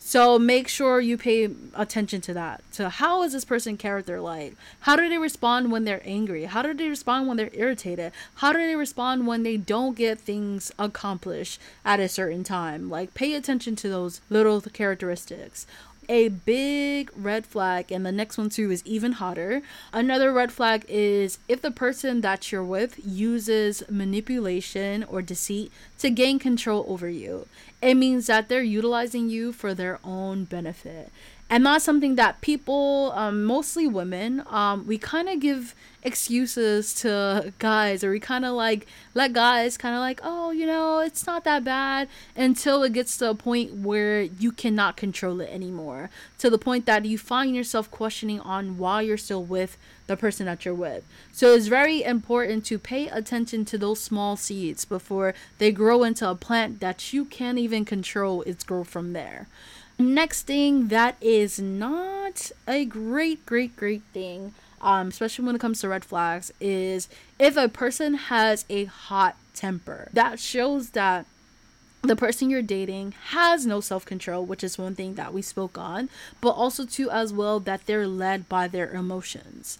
So 0.00 0.38
make 0.38 0.68
sure 0.68 1.00
you 1.00 1.18
pay 1.18 1.50
attention 1.74 2.20
to 2.22 2.34
that. 2.34 2.62
To 2.74 2.88
how 2.88 3.22
is 3.24 3.32
this 3.32 3.44
person 3.44 3.76
character 3.76 4.20
like? 4.20 4.54
How 4.80 4.96
do 4.96 5.08
they 5.08 5.18
respond 5.18 5.70
when 5.70 5.84
they're 5.84 6.00
angry? 6.04 6.44
How 6.44 6.62
do 6.62 6.72
they 6.72 6.88
respond 6.88 7.28
when 7.28 7.36
they're 7.36 7.50
irritated? 7.52 8.12
How 8.36 8.52
do 8.52 8.58
they 8.58 8.76
respond 8.76 9.26
when 9.26 9.42
they 9.42 9.56
don't 9.56 9.96
get 9.96 10.20
things 10.20 10.72
accomplished 10.78 11.60
at 11.84 12.00
a 12.00 12.08
certain 12.08 12.44
time? 12.44 12.88
Like 12.88 13.12
pay 13.12 13.34
attention 13.34 13.76
to 13.76 13.88
those 13.88 14.20
little 14.30 14.60
characteristics 14.62 15.66
a 16.08 16.28
big 16.28 17.10
red 17.14 17.46
flag, 17.46 17.92
and 17.92 18.04
the 18.04 18.12
next 18.12 18.38
one 18.38 18.48
too 18.48 18.70
is 18.70 18.82
even 18.86 19.12
hotter. 19.12 19.62
Another 19.92 20.32
red 20.32 20.50
flag 20.50 20.84
is 20.88 21.38
if 21.48 21.60
the 21.60 21.70
person 21.70 22.22
that 22.22 22.50
you're 22.50 22.64
with 22.64 22.98
uses 23.04 23.82
manipulation 23.90 25.04
or 25.04 25.20
deceit 25.20 25.70
to 25.98 26.10
gain 26.10 26.38
control 26.38 26.84
over 26.88 27.08
you. 27.08 27.46
It 27.80 27.94
means 27.94 28.26
that 28.26 28.48
they're 28.48 28.62
utilizing 28.62 29.28
you 29.28 29.52
for 29.52 29.74
their 29.74 30.00
own 30.02 30.44
benefit 30.44 31.12
and 31.50 31.64
that's 31.64 31.84
something 31.84 32.16
that 32.16 32.40
people 32.40 33.12
um, 33.14 33.44
mostly 33.44 33.86
women 33.86 34.42
um, 34.48 34.86
we 34.86 34.98
kind 34.98 35.28
of 35.28 35.40
give 35.40 35.74
excuses 36.02 36.94
to 36.94 37.52
guys 37.58 38.04
or 38.04 38.10
we 38.10 38.20
kind 38.20 38.44
of 38.44 38.54
like 38.54 38.86
let 39.14 39.32
guys 39.32 39.76
kind 39.76 39.94
of 39.94 40.00
like 40.00 40.20
oh 40.22 40.50
you 40.50 40.64
know 40.66 41.00
it's 41.00 41.26
not 41.26 41.44
that 41.44 41.64
bad 41.64 42.08
until 42.36 42.82
it 42.82 42.92
gets 42.92 43.16
to 43.16 43.28
a 43.28 43.34
point 43.34 43.72
where 43.72 44.22
you 44.22 44.52
cannot 44.52 44.96
control 44.96 45.40
it 45.40 45.50
anymore 45.50 46.08
to 46.38 46.48
the 46.48 46.58
point 46.58 46.86
that 46.86 47.04
you 47.04 47.18
find 47.18 47.54
yourself 47.56 47.90
questioning 47.90 48.40
on 48.40 48.78
why 48.78 49.00
you're 49.02 49.16
still 49.16 49.44
with 49.44 49.76
the 50.06 50.16
person 50.16 50.46
that 50.46 50.64
you're 50.64 50.74
with. 50.74 51.04
So 51.32 51.54
it's 51.54 51.66
very 51.66 52.02
important 52.02 52.64
to 52.66 52.78
pay 52.78 53.08
attention 53.08 53.64
to 53.66 53.78
those 53.78 54.00
small 54.00 54.36
seeds 54.36 54.84
before 54.84 55.34
they 55.58 55.70
grow 55.70 56.02
into 56.02 56.28
a 56.28 56.34
plant 56.34 56.80
that 56.80 57.12
you 57.12 57.24
can't 57.24 57.58
even 57.58 57.84
control 57.84 58.42
its 58.42 58.64
growth 58.64 58.88
from 58.88 59.12
there 59.12 59.46
Next 59.98 60.42
thing 60.42 60.88
that 60.88 61.16
is 61.20 61.58
not 61.58 62.52
a 62.68 62.84
great, 62.84 63.44
great, 63.44 63.74
great 63.74 64.02
thing, 64.12 64.54
um, 64.80 65.08
especially 65.08 65.44
when 65.44 65.56
it 65.56 65.60
comes 65.60 65.80
to 65.80 65.88
red 65.88 66.04
flags, 66.04 66.52
is 66.60 67.08
if 67.38 67.56
a 67.56 67.68
person 67.68 68.14
has 68.14 68.64
a 68.70 68.84
hot 68.84 69.36
temper. 69.54 70.08
That 70.12 70.38
shows 70.38 70.90
that 70.90 71.26
the 72.02 72.14
person 72.14 72.48
you're 72.48 72.62
dating 72.62 73.12
has 73.30 73.66
no 73.66 73.80
self-control 73.80 74.44
which 74.46 74.62
is 74.62 74.78
one 74.78 74.94
thing 74.94 75.14
that 75.14 75.34
we 75.34 75.42
spoke 75.42 75.76
on 75.76 76.08
but 76.40 76.50
also 76.50 76.86
too 76.86 77.10
as 77.10 77.32
well 77.32 77.58
that 77.58 77.84
they're 77.86 78.06
led 78.06 78.48
by 78.48 78.68
their 78.68 78.88
emotions 78.92 79.78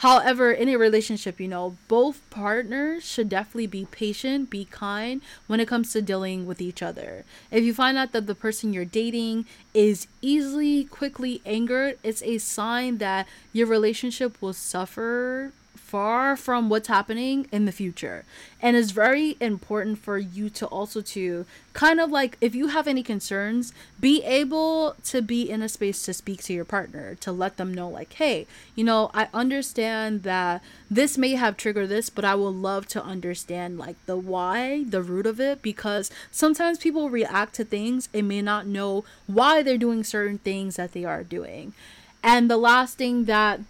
However, 0.00 0.50
in 0.50 0.70
a 0.70 0.76
relationship, 0.76 1.38
you 1.38 1.46
know, 1.46 1.76
both 1.86 2.22
partners 2.30 3.04
should 3.04 3.28
definitely 3.28 3.66
be 3.66 3.84
patient, 3.84 4.48
be 4.48 4.64
kind 4.64 5.20
when 5.46 5.60
it 5.60 5.68
comes 5.68 5.92
to 5.92 6.00
dealing 6.00 6.46
with 6.46 6.62
each 6.62 6.82
other. 6.82 7.26
If 7.50 7.64
you 7.64 7.74
find 7.74 7.98
out 7.98 8.12
that 8.12 8.26
the 8.26 8.34
person 8.34 8.72
you're 8.72 8.86
dating 8.86 9.44
is 9.74 10.06
easily, 10.22 10.84
quickly 10.84 11.42
angered, 11.44 11.98
it's 12.02 12.22
a 12.22 12.38
sign 12.38 12.96
that 12.96 13.28
your 13.52 13.66
relationship 13.66 14.40
will 14.40 14.54
suffer 14.54 15.52
far 15.90 16.36
from 16.36 16.68
what's 16.68 16.88
happening 16.88 17.46
in 17.50 17.64
the 17.64 17.72
future. 17.72 18.24
And 18.62 18.76
it's 18.76 18.92
very 18.92 19.36
important 19.40 19.98
for 19.98 20.18
you 20.18 20.48
to 20.50 20.66
also 20.66 21.00
to 21.00 21.46
kind 21.72 22.00
of 22.00 22.10
like 22.10 22.36
if 22.40 22.54
you 22.54 22.68
have 22.68 22.86
any 22.88 23.02
concerns 23.02 23.72
be 24.00 24.22
able 24.24 24.96
to 25.04 25.22
be 25.22 25.48
in 25.48 25.62
a 25.62 25.68
space 25.68 26.02
to 26.04 26.12
speak 26.12 26.42
to 26.42 26.52
your 26.52 26.64
partner 26.64 27.14
to 27.14 27.30
let 27.30 27.56
them 27.58 27.72
know 27.72 27.88
like 27.88 28.12
hey 28.14 28.44
you 28.74 28.82
know 28.82 29.08
i 29.14 29.28
understand 29.32 30.24
that 30.24 30.60
this 30.90 31.16
may 31.16 31.36
have 31.36 31.56
triggered 31.56 31.88
this 31.88 32.10
but 32.10 32.24
i 32.24 32.34
would 32.34 32.48
love 32.48 32.88
to 32.88 33.00
understand 33.04 33.78
like 33.78 33.94
the 34.06 34.16
why 34.16 34.82
the 34.88 35.00
root 35.00 35.26
of 35.26 35.38
it 35.38 35.62
because 35.62 36.10
sometimes 36.32 36.78
people 36.78 37.08
react 37.08 37.54
to 37.54 37.64
things 37.64 38.08
and 38.12 38.26
may 38.26 38.42
not 38.42 38.66
know 38.66 39.04
why 39.26 39.62
they're 39.62 39.78
doing 39.78 40.04
certain 40.04 40.38
things 40.38 40.76
that 40.76 40.92
they 40.92 41.04
are 41.04 41.24
doing. 41.24 41.72
And 42.22 42.50
the 42.50 42.56
last 42.56 42.98
thing 42.98 43.24
that 43.24 43.60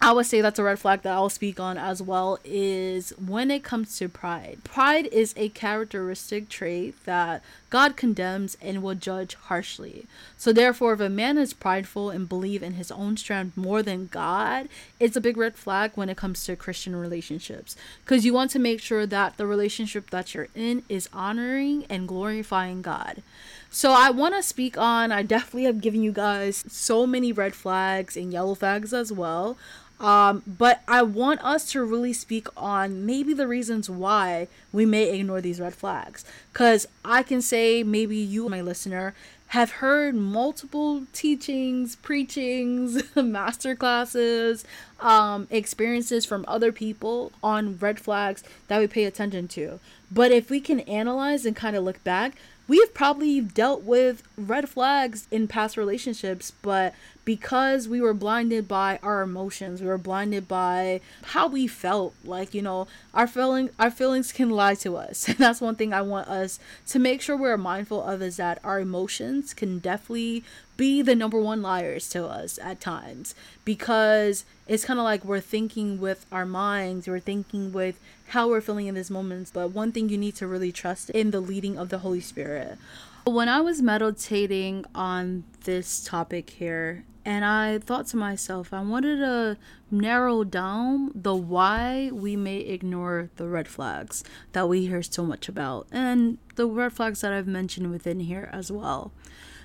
I 0.00 0.12
would 0.12 0.26
say 0.26 0.40
that's 0.40 0.60
a 0.60 0.62
red 0.62 0.78
flag 0.78 1.02
that 1.02 1.12
I'll 1.12 1.28
speak 1.28 1.58
on 1.58 1.76
as 1.76 2.00
well 2.00 2.38
is 2.44 3.10
when 3.18 3.50
it 3.50 3.64
comes 3.64 3.98
to 3.98 4.08
pride. 4.08 4.60
Pride 4.62 5.08
is 5.08 5.34
a 5.36 5.48
characteristic 5.48 6.48
trait 6.48 6.94
that 7.04 7.42
God 7.68 7.96
condemns 7.96 8.56
and 8.62 8.80
will 8.80 8.94
judge 8.94 9.34
harshly. 9.34 10.06
So 10.36 10.52
therefore 10.52 10.92
if 10.92 11.00
a 11.00 11.08
man 11.08 11.36
is 11.36 11.52
prideful 11.52 12.10
and 12.10 12.28
believe 12.28 12.62
in 12.62 12.74
his 12.74 12.92
own 12.92 13.16
strength 13.16 13.56
more 13.56 13.82
than 13.82 14.06
God, 14.06 14.68
it's 15.00 15.16
a 15.16 15.20
big 15.20 15.36
red 15.36 15.56
flag 15.56 15.90
when 15.96 16.08
it 16.08 16.16
comes 16.16 16.44
to 16.44 16.54
Christian 16.54 16.94
relationships 16.94 17.74
because 18.04 18.24
you 18.24 18.32
want 18.32 18.52
to 18.52 18.60
make 18.60 18.80
sure 18.80 19.04
that 19.04 19.36
the 19.36 19.46
relationship 19.46 20.10
that 20.10 20.32
you're 20.32 20.48
in 20.54 20.84
is 20.88 21.08
honoring 21.12 21.84
and 21.90 22.06
glorifying 22.06 22.82
God. 22.82 23.22
So 23.70 23.92
I 23.92 24.10
want 24.10 24.34
to 24.36 24.42
speak 24.44 24.78
on 24.78 25.10
I 25.10 25.22
definitely 25.22 25.64
have 25.64 25.80
given 25.80 26.02
you 26.02 26.12
guys 26.12 26.64
so 26.68 27.04
many 27.06 27.32
red 27.32 27.54
flags 27.54 28.16
and 28.16 28.32
yellow 28.32 28.54
flags 28.54 28.94
as 28.94 29.12
well. 29.12 29.58
Um, 30.00 30.42
but 30.46 30.82
I 30.86 31.02
want 31.02 31.42
us 31.42 31.70
to 31.72 31.84
really 31.84 32.12
speak 32.12 32.46
on 32.56 33.04
maybe 33.04 33.32
the 33.32 33.48
reasons 33.48 33.90
why 33.90 34.48
we 34.72 34.86
may 34.86 35.18
ignore 35.18 35.40
these 35.40 35.60
red 35.60 35.74
flags. 35.74 36.24
Because 36.52 36.86
I 37.04 37.22
can 37.22 37.42
say 37.42 37.82
maybe 37.82 38.16
you, 38.16 38.48
my 38.48 38.60
listener, 38.60 39.14
have 39.48 39.72
heard 39.72 40.14
multiple 40.14 41.04
teachings, 41.12 41.96
preachings, 41.96 43.02
master 43.16 43.74
classes, 43.74 44.64
um, 45.00 45.48
experiences 45.50 46.26
from 46.26 46.44
other 46.46 46.70
people 46.70 47.32
on 47.42 47.78
red 47.78 47.98
flags 47.98 48.44
that 48.68 48.78
we 48.78 48.86
pay 48.86 49.04
attention 49.04 49.48
to. 49.48 49.80
But 50.10 50.32
if 50.32 50.50
we 50.50 50.60
can 50.60 50.80
analyze 50.80 51.46
and 51.46 51.56
kind 51.56 51.76
of 51.76 51.84
look 51.84 52.02
back, 52.04 52.34
we've 52.68 52.92
probably 52.94 53.40
dealt 53.40 53.82
with 53.82 54.22
red 54.36 54.68
flags 54.68 55.26
in 55.30 55.48
past 55.48 55.76
relationships, 55.76 56.52
but 56.62 56.94
because 57.24 57.88
we 57.88 58.00
were 58.00 58.14
blinded 58.14 58.68
by 58.68 58.98
our 59.02 59.22
emotions, 59.22 59.80
we 59.80 59.86
were 59.86 59.98
blinded 59.98 60.46
by 60.46 61.00
how 61.24 61.48
we 61.48 61.66
felt. 61.66 62.14
Like, 62.24 62.54
you 62.54 62.62
know, 62.62 62.86
our 63.12 63.26
feeling 63.26 63.70
our 63.78 63.90
feelings 63.90 64.32
can 64.32 64.50
lie 64.50 64.74
to 64.76 64.96
us. 64.96 65.28
And 65.38 65.38
that's 65.38 65.60
one 65.60 65.76
thing 65.76 65.92
I 65.92 66.02
want 66.02 66.28
us 66.28 66.58
to 66.88 66.98
make 66.98 67.20
sure 67.20 67.36
we're 67.36 67.56
mindful 67.56 68.02
of 68.02 68.22
is 68.22 68.36
that 68.36 68.58
our 68.64 68.80
emotions 68.80 69.54
can 69.54 69.78
definitely 69.78 70.44
be 70.78 71.02
the 71.02 71.14
number 71.14 71.38
one 71.38 71.60
liars 71.60 72.08
to 72.08 72.24
us 72.24 72.58
at 72.62 72.80
times 72.80 73.34
because 73.66 74.46
it's 74.66 74.84
kind 74.84 74.98
of 74.98 75.04
like 75.04 75.24
we're 75.24 75.40
thinking 75.40 76.00
with 76.00 76.24
our 76.32 76.46
minds, 76.46 77.06
we're 77.06 77.20
thinking 77.20 77.72
with 77.72 78.00
how 78.28 78.48
we're 78.48 78.62
feeling 78.62 78.86
in 78.86 78.94
these 78.94 79.10
moments. 79.10 79.50
But 79.50 79.72
one 79.72 79.92
thing 79.92 80.08
you 80.08 80.16
need 80.16 80.36
to 80.36 80.46
really 80.46 80.72
trust 80.72 81.10
in 81.10 81.32
the 81.32 81.40
leading 81.40 81.76
of 81.76 81.90
the 81.90 81.98
Holy 81.98 82.20
Spirit. 82.20 82.78
When 83.26 83.48
I 83.48 83.60
was 83.60 83.82
meditating 83.82 84.86
on 84.94 85.44
this 85.64 86.02
topic 86.02 86.48
here, 86.48 87.04
and 87.24 87.44
I 87.44 87.78
thought 87.78 88.06
to 88.08 88.16
myself, 88.16 88.72
I 88.72 88.80
wanted 88.80 89.18
to 89.18 89.58
narrow 89.90 90.44
down 90.44 91.10
the 91.14 91.34
why 91.34 92.10
we 92.10 92.36
may 92.36 92.60
ignore 92.60 93.28
the 93.36 93.48
red 93.48 93.68
flags 93.68 94.24
that 94.52 94.66
we 94.66 94.86
hear 94.86 95.02
so 95.02 95.24
much 95.24 95.46
about 95.46 95.88
and 95.92 96.38
the 96.54 96.66
red 96.66 96.94
flags 96.94 97.20
that 97.20 97.34
I've 97.34 97.46
mentioned 97.46 97.90
within 97.90 98.20
here 98.20 98.48
as 98.50 98.72
well. 98.72 99.12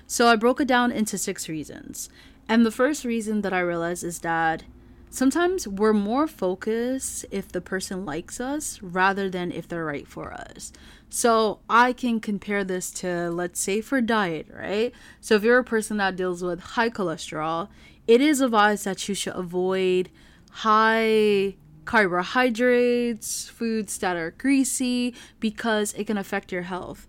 So 0.06 0.28
I 0.28 0.36
broke 0.36 0.60
it 0.60 0.68
down 0.68 0.92
into 0.92 1.18
six 1.18 1.48
reasons. 1.48 2.08
And 2.48 2.64
the 2.64 2.70
first 2.70 3.04
reason 3.04 3.40
that 3.42 3.52
I 3.52 3.60
realized 3.60 4.04
is 4.04 4.18
that 4.20 4.64
sometimes 5.08 5.66
we're 5.66 5.92
more 5.92 6.26
focused 6.26 7.24
if 7.30 7.48
the 7.48 7.60
person 7.60 8.04
likes 8.04 8.40
us 8.40 8.82
rather 8.82 9.30
than 9.30 9.50
if 9.50 9.66
they're 9.66 9.84
right 9.84 10.06
for 10.06 10.32
us. 10.32 10.72
So 11.08 11.60
I 11.70 11.92
can 11.92 12.20
compare 12.20 12.64
this 12.64 12.90
to, 12.92 13.30
let's 13.30 13.60
say, 13.60 13.80
for 13.80 14.00
diet, 14.00 14.48
right? 14.52 14.92
So 15.20 15.36
if 15.36 15.44
you're 15.44 15.58
a 15.58 15.64
person 15.64 15.96
that 15.98 16.16
deals 16.16 16.42
with 16.42 16.60
high 16.60 16.90
cholesterol, 16.90 17.68
it 18.06 18.20
is 18.20 18.40
advised 18.40 18.84
that 18.84 19.08
you 19.08 19.14
should 19.14 19.36
avoid 19.36 20.10
high 20.50 21.54
carbohydrates, 21.84 23.48
foods 23.48 23.98
that 23.98 24.16
are 24.16 24.32
greasy, 24.32 25.14
because 25.40 25.92
it 25.94 26.06
can 26.06 26.18
affect 26.18 26.52
your 26.52 26.62
health. 26.62 27.06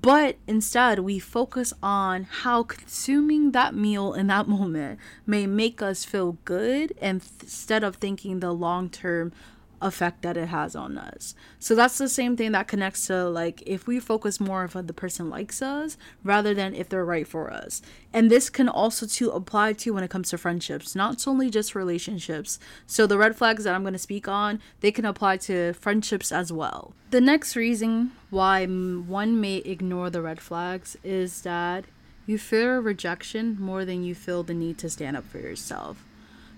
But 0.00 0.36
instead, 0.46 1.00
we 1.00 1.18
focus 1.18 1.72
on 1.82 2.24
how 2.24 2.62
consuming 2.62 3.50
that 3.52 3.74
meal 3.74 4.12
in 4.12 4.28
that 4.28 4.46
moment 4.58 5.00
may 5.26 5.46
make 5.46 5.82
us 5.82 6.04
feel 6.04 6.38
good 6.44 6.92
instead 7.00 7.82
of 7.82 7.96
thinking 7.96 8.40
the 8.40 8.52
long 8.52 8.90
term 8.90 9.32
effect 9.80 10.22
that 10.22 10.36
it 10.36 10.48
has 10.48 10.74
on 10.74 10.98
us. 10.98 11.34
So 11.58 11.74
that's 11.74 11.98
the 11.98 12.08
same 12.08 12.36
thing 12.36 12.52
that 12.52 12.68
connects 12.68 13.06
to 13.06 13.28
like 13.28 13.62
if 13.66 13.86
we 13.86 14.00
focus 14.00 14.40
more 14.40 14.64
of 14.64 14.72
the 14.86 14.92
person 14.92 15.30
likes 15.30 15.62
us 15.62 15.96
rather 16.24 16.54
than 16.54 16.74
if 16.74 16.88
they're 16.88 17.04
right 17.04 17.26
for 17.26 17.52
us. 17.52 17.82
And 18.12 18.30
this 18.30 18.50
can 18.50 18.68
also 18.68 19.06
to 19.06 19.30
apply 19.30 19.74
to 19.74 19.92
when 19.92 20.04
it 20.04 20.10
comes 20.10 20.30
to 20.30 20.38
friendships, 20.38 20.94
not 20.94 21.26
only 21.26 21.50
just 21.50 21.74
relationships. 21.74 22.58
So 22.86 23.06
the 23.06 23.18
red 23.18 23.36
flags 23.36 23.64
that 23.64 23.74
I'm 23.74 23.82
going 23.82 23.92
to 23.92 23.98
speak 23.98 24.28
on, 24.28 24.60
they 24.80 24.92
can 24.92 25.04
apply 25.04 25.36
to 25.38 25.72
friendships 25.74 26.32
as 26.32 26.52
well. 26.52 26.94
The 27.10 27.20
next 27.20 27.56
reason 27.56 28.12
why 28.30 28.66
one 28.66 29.40
may 29.40 29.56
ignore 29.56 30.10
the 30.10 30.22
red 30.22 30.40
flags 30.40 30.96
is 31.02 31.42
that 31.42 31.84
you 32.26 32.36
fear 32.36 32.78
rejection 32.80 33.56
more 33.58 33.84
than 33.84 34.04
you 34.04 34.14
feel 34.14 34.42
the 34.42 34.52
need 34.54 34.76
to 34.78 34.90
stand 34.90 35.16
up 35.16 35.24
for 35.24 35.38
yourself 35.38 36.04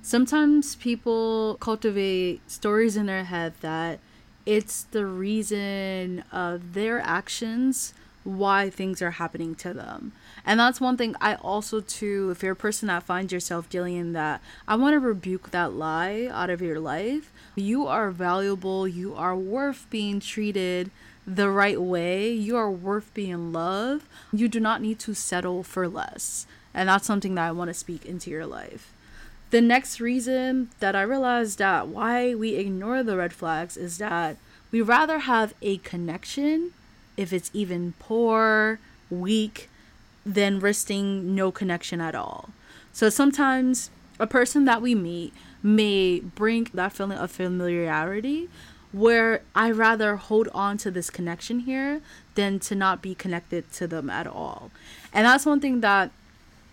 sometimes 0.02 0.76
people 0.76 1.56
cultivate 1.60 2.40
stories 2.50 2.96
in 2.96 3.06
their 3.06 3.24
head 3.24 3.54
that 3.60 3.98
it's 4.46 4.84
the 4.84 5.06
reason 5.06 6.24
of 6.32 6.74
their 6.74 7.00
actions 7.00 7.94
why 8.22 8.68
things 8.68 9.00
are 9.00 9.12
happening 9.12 9.54
to 9.54 9.72
them. 9.72 10.12
And 10.44 10.60
that's 10.60 10.80
one 10.80 10.96
thing 10.96 11.14
I 11.20 11.34
also 11.36 11.80
too 11.80 12.30
if 12.30 12.42
you're 12.42 12.52
a 12.52 12.56
person 12.56 12.88
that 12.88 13.02
finds 13.02 13.32
yourself 13.32 13.68
dealing 13.68 13.96
in 13.96 14.12
that, 14.12 14.40
I 14.68 14.76
want 14.76 14.94
to 14.94 15.00
rebuke 15.00 15.50
that 15.50 15.72
lie 15.72 16.28
out 16.30 16.50
of 16.50 16.60
your 16.60 16.78
life. 16.78 17.32
You 17.54 17.86
are 17.86 18.10
valuable, 18.10 18.86
you 18.86 19.14
are 19.14 19.36
worth 19.36 19.86
being 19.90 20.20
treated 20.20 20.90
the 21.26 21.50
right 21.50 21.80
way, 21.80 22.30
you 22.30 22.56
are 22.56 22.70
worth 22.70 23.12
being 23.14 23.52
loved. 23.52 24.06
You 24.32 24.48
do 24.48 24.60
not 24.60 24.82
need 24.82 24.98
to 25.00 25.14
settle 25.14 25.62
for 25.62 25.88
less. 25.88 26.46
And 26.72 26.88
that's 26.88 27.06
something 27.06 27.34
that 27.34 27.48
I 27.48 27.52
want 27.52 27.68
to 27.68 27.74
speak 27.74 28.04
into 28.04 28.30
your 28.30 28.46
life. 28.46 28.92
The 29.50 29.60
next 29.60 30.00
reason 30.00 30.70
that 30.78 30.94
I 30.94 31.02
realized 31.02 31.58
that 31.58 31.88
why 31.88 32.34
we 32.34 32.54
ignore 32.54 33.02
the 33.02 33.16
red 33.16 33.32
flags 33.32 33.76
is 33.76 33.98
that 33.98 34.36
we 34.70 34.80
rather 34.80 35.20
have 35.20 35.54
a 35.60 35.78
connection 35.78 36.72
if 37.16 37.32
it's 37.32 37.50
even 37.52 37.94
poor, 37.98 38.78
weak, 39.10 39.68
than 40.24 40.60
risking 40.60 41.34
no 41.34 41.50
connection 41.50 42.00
at 42.00 42.14
all. 42.14 42.50
So 42.92 43.08
sometimes 43.08 43.90
a 44.18 44.26
person 44.26 44.66
that 44.66 44.80
we 44.80 44.94
meet 44.94 45.32
may 45.62 46.20
bring 46.20 46.68
that 46.74 46.92
feeling 46.92 47.18
of 47.18 47.30
familiarity 47.30 48.48
where 48.92 49.42
I 49.54 49.70
rather 49.70 50.16
hold 50.16 50.48
on 50.54 50.76
to 50.78 50.90
this 50.90 51.10
connection 51.10 51.60
here 51.60 52.00
than 52.34 52.58
to 52.60 52.74
not 52.74 53.02
be 53.02 53.14
connected 53.14 53.70
to 53.74 53.86
them 53.86 54.10
at 54.10 54.26
all. 54.26 54.70
And 55.12 55.26
that's 55.26 55.46
one 55.46 55.60
thing 55.60 55.80
that 55.80 56.10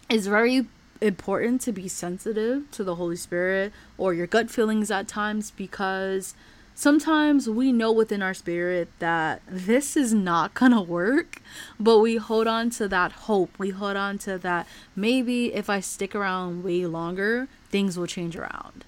is 0.10 0.28
very 0.28 0.68
important 1.02 1.62
to 1.62 1.72
be 1.72 1.88
sensitive 1.88 2.70
to 2.72 2.84
the 2.84 2.96
Holy 2.96 3.16
Spirit 3.16 3.74
or 3.98 4.14
your 4.14 4.28
gut 4.28 4.50
feelings 4.50 4.92
at 4.92 5.08
times 5.08 5.52
because 5.52 6.34
sometimes 6.76 7.50
we 7.50 7.72
know 7.72 7.92
within 7.92 8.22
our 8.22 8.34
spirit 8.34 8.90
that 9.00 9.42
this 9.48 9.98
is 9.98 10.14
not 10.14 10.54
gonna 10.56 10.82
work, 10.82 11.42
but 11.80 12.00
we 12.00 12.18
hold 12.18 12.48
on 12.48 12.70
to 12.72 12.88
that 12.88 13.12
hope. 13.12 13.58
We 13.58 13.72
hold 13.72 13.98
on 13.98 14.18
to 14.20 14.38
that 14.38 14.68
maybe 14.96 15.54
if 15.54 15.70
I 15.70 15.80
stick 15.80 16.16
around 16.16 16.64
way 16.64 16.86
longer, 16.86 17.48
things 17.70 17.98
will 17.98 18.08
change 18.08 18.36
around. 18.36 18.86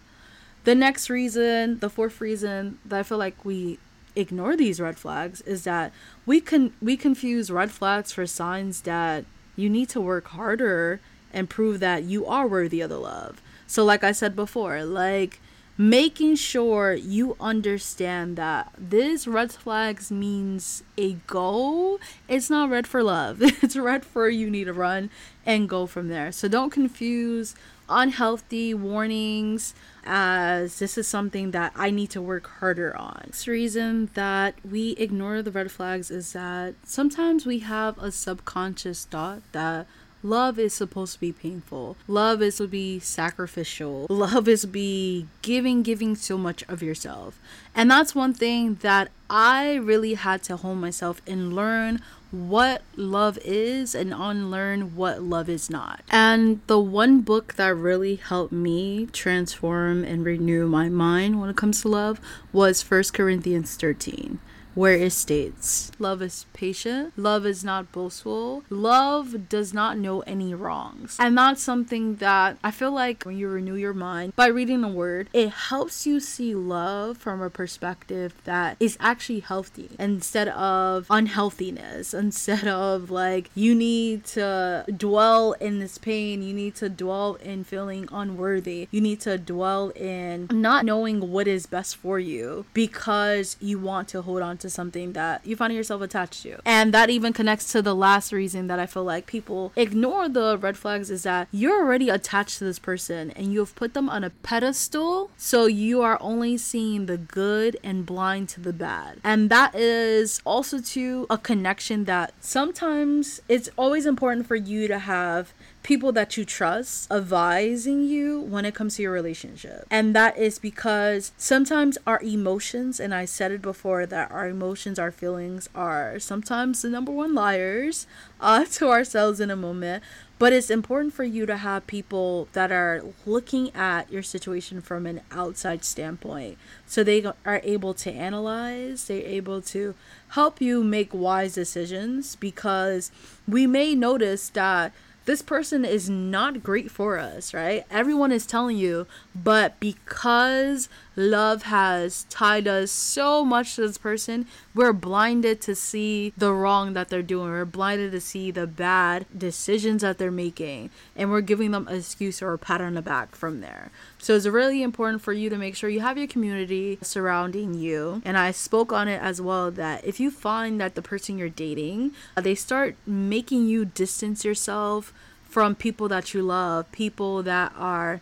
The 0.64 0.76
next 0.76 1.10
reason, 1.10 1.80
the 1.80 1.90
fourth 1.90 2.22
reason 2.22 2.80
that 2.86 3.00
I 3.00 3.04
feel 3.04 3.18
like 3.18 3.44
we 3.44 3.80
ignore 4.16 4.56
these 4.56 4.80
red 4.80 4.98
flags 4.98 5.42
is 5.42 5.64
that 5.64 5.94
we 6.26 6.42
can 6.42 6.74
we 6.82 6.98
confuse 6.98 7.50
red 7.50 7.72
flags 7.72 8.12
for 8.12 8.26
signs 8.26 8.82
that 8.82 9.26
you 9.56 9.70
need 9.70 9.90
to 9.90 10.02
work 10.02 10.28
harder 10.30 11.00
and 11.34 11.50
prove 11.50 11.80
that 11.80 12.04
you 12.04 12.26
are 12.26 12.48
worthy 12.48 12.82
of 12.82 12.90
the 12.90 13.00
love. 13.00 13.42
So, 13.68 13.84
like 13.86 14.04
I 14.04 14.12
said 14.12 14.36
before, 14.36 14.84
like 14.84 15.40
making 15.78 16.36
sure 16.36 16.94
you 16.94 17.38
understand 17.40 18.36
that 18.36 18.70
this 18.78 19.26
red 19.26 19.50
flags 19.50 20.12
means 20.12 20.84
a 20.98 21.14
go. 21.26 21.98
It's 22.28 22.50
not 22.50 22.70
red 22.70 22.86
for 22.86 23.02
love. 23.02 23.42
It's 23.62 23.78
red 23.78 24.04
for 24.04 24.28
you 24.28 24.50
need 24.50 24.66
to 24.66 24.74
run 24.74 25.10
and 25.46 25.70
go 25.70 25.86
from 25.86 26.10
there. 26.10 26.34
So 26.34 26.50
don't 26.50 26.70
confuse 26.70 27.56
unhealthy 27.88 28.74
warnings 28.74 29.74
as 30.04 30.80
this 30.80 30.98
is 30.98 31.08
something 31.08 31.52
that 31.52 31.72
I 31.76 31.92
need 31.92 32.10
to 32.12 32.22
work 32.22 32.48
harder 32.60 32.96
on. 32.96 33.24
This 33.28 33.48
reason 33.48 34.10
that 34.16 34.56
we 34.70 34.92
ignore 34.92 35.42
the 35.42 35.52
red 35.52 35.72
flags 35.72 36.12
is 36.12 36.34
that 36.34 36.76
sometimes 36.84 37.46
we 37.46 37.60
have 37.60 37.98
a 37.98 38.12
subconscious 38.12 39.06
thought 39.06 39.42
that 39.54 39.88
Love 40.22 40.60
is 40.60 40.74
supposed 40.74 41.14
to 41.14 41.20
be 41.20 41.32
painful. 41.32 41.96
Love 42.08 42.42
is 42.42 42.58
to 42.58 42.68
be 42.68 43.00
sacrificial. 43.00 44.06
Love 44.10 44.48
is 44.48 44.66
be 44.66 45.28
giving, 45.42 45.82
giving 45.82 46.16
so 46.16 46.38
much 46.38 46.64
of 46.68 46.84
yourself. 46.84 47.40
And 47.74 47.90
that's 47.90 48.14
one 48.14 48.34
thing 48.34 48.76
that 48.82 49.10
I 49.30 49.76
really 49.76 50.16
had 50.16 50.44
to 50.44 50.58
hone 50.58 50.82
myself 50.82 51.22
and 51.26 51.56
learn 51.56 52.02
what 52.32 52.82
love 52.96 53.40
is 53.44 53.96
and 53.96 54.14
unlearn 54.14 54.96
what 54.96 55.22
love 55.24 55.50
is 55.50 55.70
not. 55.70 56.02
And 56.12 56.62
the 56.68 56.80
one 56.80 57.22
book 57.22 57.56
that 57.56 57.76
really 57.76 58.16
helped 58.16 58.52
me 58.52 59.08
transform 59.08 60.04
and 60.04 60.26
renew 60.26 60.68
my 60.68 60.90
mind 60.90 61.40
when 61.40 61.50
it 61.50 61.56
comes 61.56 61.82
to 61.82 61.88
love 61.88 62.20
was 62.52 62.82
First 62.82 63.14
Corinthians 63.14 63.76
13 63.76 64.40
where 64.80 64.96
it 64.96 65.12
states, 65.12 65.92
Love 66.00 66.22
is 66.22 66.46
patient, 66.54 67.12
love 67.18 67.46
is 67.46 67.66
not 67.66 67.92
boastful, 67.92 68.64
love 68.70 69.50
does 69.50 69.74
not 69.74 69.98
know 69.98 70.22
any 70.22 70.54
wrongs. 70.54 71.18
And 71.20 71.38
that's 71.38 71.62
something 71.62 72.16
that 72.16 72.58
I 72.64 72.72
feel 72.72 72.94
like 72.94 73.24
when 73.24 73.38
you 73.38 73.50
renew 73.50 73.76
your 73.76 73.94
mind 73.94 74.38
by 74.38 74.48
reading 74.48 74.80
the 74.80 74.88
word, 74.88 75.28
it 75.34 75.50
helps 75.50 76.08
you 76.08 76.22
see 76.22 76.56
love 76.56 77.18
from 77.18 77.42
a 77.42 77.50
perspective 77.50 78.34
that 78.46 78.78
is 78.80 78.96
actually 79.02 79.42
healthy 79.42 79.90
instead 80.00 80.48
of 80.48 81.08
unhealthiness, 81.10 82.14
instead 82.14 82.66
of 82.66 83.12
like 83.12 83.50
you 83.56 83.76
need 83.76 84.24
to 84.28 84.86
dwell 84.96 85.52
in 85.60 85.80
this 85.80 85.98
pain, 85.98 86.42
you 86.42 86.54
need 86.54 86.76
to 86.76 86.88
dwell 86.88 87.36
in 87.36 87.66
feeling 87.66 88.08
unworthy, 88.14 88.88
you 88.92 89.02
need 89.02 89.20
to 89.20 89.38
dwell 89.38 89.90
in 89.90 90.48
not 90.50 90.86
knowing 90.86 91.32
what 91.32 91.50
is 91.50 91.66
best 91.66 91.98
for 91.98 92.18
you 92.18 92.66
because 92.74 93.58
you 93.60 93.78
want 93.78 94.08
to 94.08 94.22
hold 94.22 94.42
on 94.42 94.58
to 94.58 94.69
something 94.74 95.14
that 95.14 95.46
you 95.46 95.56
find 95.56 95.74
yourself 95.74 96.02
attached 96.02 96.44
to. 96.44 96.60
And 96.66 96.94
that 96.94 97.10
even 97.10 97.34
connects 97.34 97.72
to 97.72 97.82
the 97.82 97.96
last 97.96 98.32
reason 98.32 98.68
that 98.68 98.80
I 98.80 98.86
feel 98.86 99.04
like 99.04 99.26
people 99.26 99.72
ignore 99.76 100.30
the 100.30 100.58
red 100.58 100.78
flags 100.78 101.10
is 101.10 101.24
that 101.24 101.48
you're 101.52 101.84
already 101.84 102.10
attached 102.10 102.60
to 102.60 102.64
this 102.64 102.80
person 102.80 103.32
and 103.32 103.54
you 103.54 103.60
have 103.60 103.76
put 103.76 103.94
them 103.94 104.10
on 104.10 104.24
a 104.24 104.30
pedestal. 104.30 105.32
So 105.38 105.66
you 105.66 106.02
are 106.02 106.18
only 106.22 106.58
seeing 106.58 107.06
the 107.06 107.18
good 107.18 107.78
and 107.84 108.06
blind 108.06 108.50
to 108.50 108.62
the 108.62 108.74
bad. 108.74 109.20
And 109.24 109.50
that 109.50 109.76
is 109.76 110.42
also 110.46 110.80
to 110.80 111.28
a 111.30 111.38
connection 111.38 112.06
that 112.06 112.34
sometimes 112.40 113.42
it's 113.48 113.70
always 113.78 114.06
important 114.06 114.48
for 114.48 114.56
you 114.56 114.88
to 114.88 115.00
have 115.00 115.54
people 115.84 116.12
that 116.12 116.36
you 116.38 116.46
trust 116.46 117.12
advising 117.12 118.04
you 118.04 118.40
when 118.40 118.66
it 118.66 118.76
comes 118.76 118.96
to 118.96 119.02
your 119.02 119.12
relationship. 119.12 119.86
And 119.90 120.16
that 120.16 120.38
is 120.38 120.60
because 120.60 121.32
sometimes 121.38 121.98
our 122.06 122.22
emotions, 122.22 123.00
and 123.00 123.14
I 123.14 123.26
said 123.26 123.52
it 123.52 123.62
before, 123.62 124.06
that 124.06 124.32
our 124.32 124.48
emotions, 124.48 125.00
our 125.00 125.12
feelings 125.12 125.70
are 125.74 126.20
sometimes 126.20 126.82
the 126.82 126.90
number 126.90 127.12
one 127.12 127.34
liars 127.34 128.08
uh, 128.42 128.66
to 128.66 128.90
ourselves 128.90 129.40
in 129.40 129.50
a 129.50 129.56
moment. 129.56 130.04
But 130.38 130.54
it's 130.54 130.70
important 130.70 131.14
for 131.14 131.26
you 131.26 131.46
to 131.48 131.58
have 131.58 131.86
people 131.86 132.48
that 132.54 132.72
are 132.72 133.04
looking 133.26 133.76
at 133.76 134.10
your 134.10 134.24
situation 134.24 134.80
from 134.80 135.06
an 135.06 135.20
outside 135.32 135.84
standpoint. 135.84 136.58
So 136.88 137.04
they 137.04 137.26
are 137.46 137.60
able 137.66 137.94
to 137.96 138.10
analyze, 138.10 139.08
they're 139.08 139.22
able 139.22 139.62
to 139.64 139.96
help 140.30 140.62
you 140.62 140.82
make 140.82 141.14
wise 141.14 141.56
decisions 141.56 142.38
because 142.38 143.12
we 143.50 143.68
may 143.68 143.96
notice 143.96 144.48
that 144.50 144.94
this 145.30 145.44
person 145.44 145.86
is 145.86 146.10
not 146.10 146.64
great 146.64 146.90
for 146.90 147.20
us, 147.20 147.54
right? 147.54 147.86
Everyone 147.92 148.32
is 148.32 148.48
telling 148.48 148.78
you, 148.78 149.06
but 149.36 149.80
because 149.80 150.90
love 151.20 151.64
has 151.64 152.24
tied 152.30 152.68
us 152.68 152.90
so 152.92 153.44
much 153.44 153.76
to 153.76 153.82
this 153.82 153.98
person, 153.98 154.48
we're 154.74 154.94
blinded 154.94 155.60
to 155.62 155.76
see 155.76 156.34
the 156.38 156.54
wrong 156.54 156.94
that 156.94 157.10
they're 157.10 157.22
doing. 157.22 157.50
We're 157.50 157.66
blinded 157.66 158.14
to 158.14 158.22
see 158.22 158.52
the 158.52 158.66
bad 158.66 159.26
decisions 159.38 160.02
that 160.02 160.18
they're 160.18 160.32
making, 160.32 160.90
and 161.16 161.30
we're 161.30 161.42
giving 161.42 161.72
them 161.72 161.88
an 161.88 161.98
excuse 161.98 162.42
or 162.42 162.54
a 162.54 162.58
pat 162.58 162.82
on 162.82 162.94
the 162.94 163.02
back 163.02 163.36
from 163.36 163.60
there. 163.60 163.92
So 164.18 164.36
it's 164.36 164.46
really 164.46 164.82
important 164.82 165.22
for 165.22 165.34
you 165.34 165.50
to 165.50 165.58
make 165.58 165.76
sure 165.76 165.90
you 165.90 166.00
have 166.00 166.18
your 166.18 166.28
community 166.28 166.98
surrounding 167.02 167.74
you. 167.74 168.22
And 168.24 168.38
I 168.38 168.52
spoke 168.52 168.94
on 168.94 169.08
it 169.08 169.22
as 169.22 169.42
well 169.42 169.72
that 169.72 170.06
if 170.06 170.20
you 170.20 170.32
find 170.32 170.80
that 170.80 170.96
the 170.96 171.02
person 171.02 171.38
you're 171.38 171.50
dating, 171.50 172.14
uh, 172.38 172.42
they 172.42 172.56
start 172.56 172.96
making 173.06 173.68
you 173.68 173.86
distance 173.86 174.46
yourself 174.46 175.14
from 175.44 175.76
people 175.76 176.08
that 176.08 176.34
you 176.34 176.44
love, 176.44 176.90
people 176.92 177.44
that 177.44 177.74
are 177.76 178.22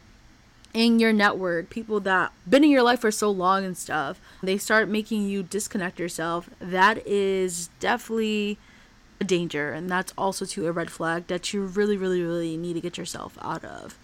in 0.77 0.99
your 0.99 1.11
network, 1.11 1.71
people 1.71 1.99
that 1.99 2.31
been 2.47 2.63
in 2.63 2.69
your 2.69 2.83
life 2.83 2.99
for 2.99 3.09
so 3.09 3.31
long 3.31 3.65
and 3.65 3.75
stuff, 3.75 4.21
they 4.43 4.59
start 4.59 4.87
making 4.87 5.27
you 5.27 5.41
disconnect 5.41 5.99
yourself. 5.99 6.51
That 6.59 7.05
is 7.07 7.71
definitely 7.79 8.59
a 9.19 9.23
danger 9.23 9.73
and 9.73 9.89
that's 9.89 10.13
also 10.15 10.45
to 10.45 10.67
a 10.67 10.71
red 10.71 10.91
flag 10.91 11.25
that 11.25 11.51
you 11.51 11.65
really 11.65 11.97
really 11.97 12.21
really 12.21 12.55
need 12.55 12.73
to 12.73 12.81
get 12.81 12.95
yourself 12.95 13.35
out 13.41 13.65
of. 13.65 13.97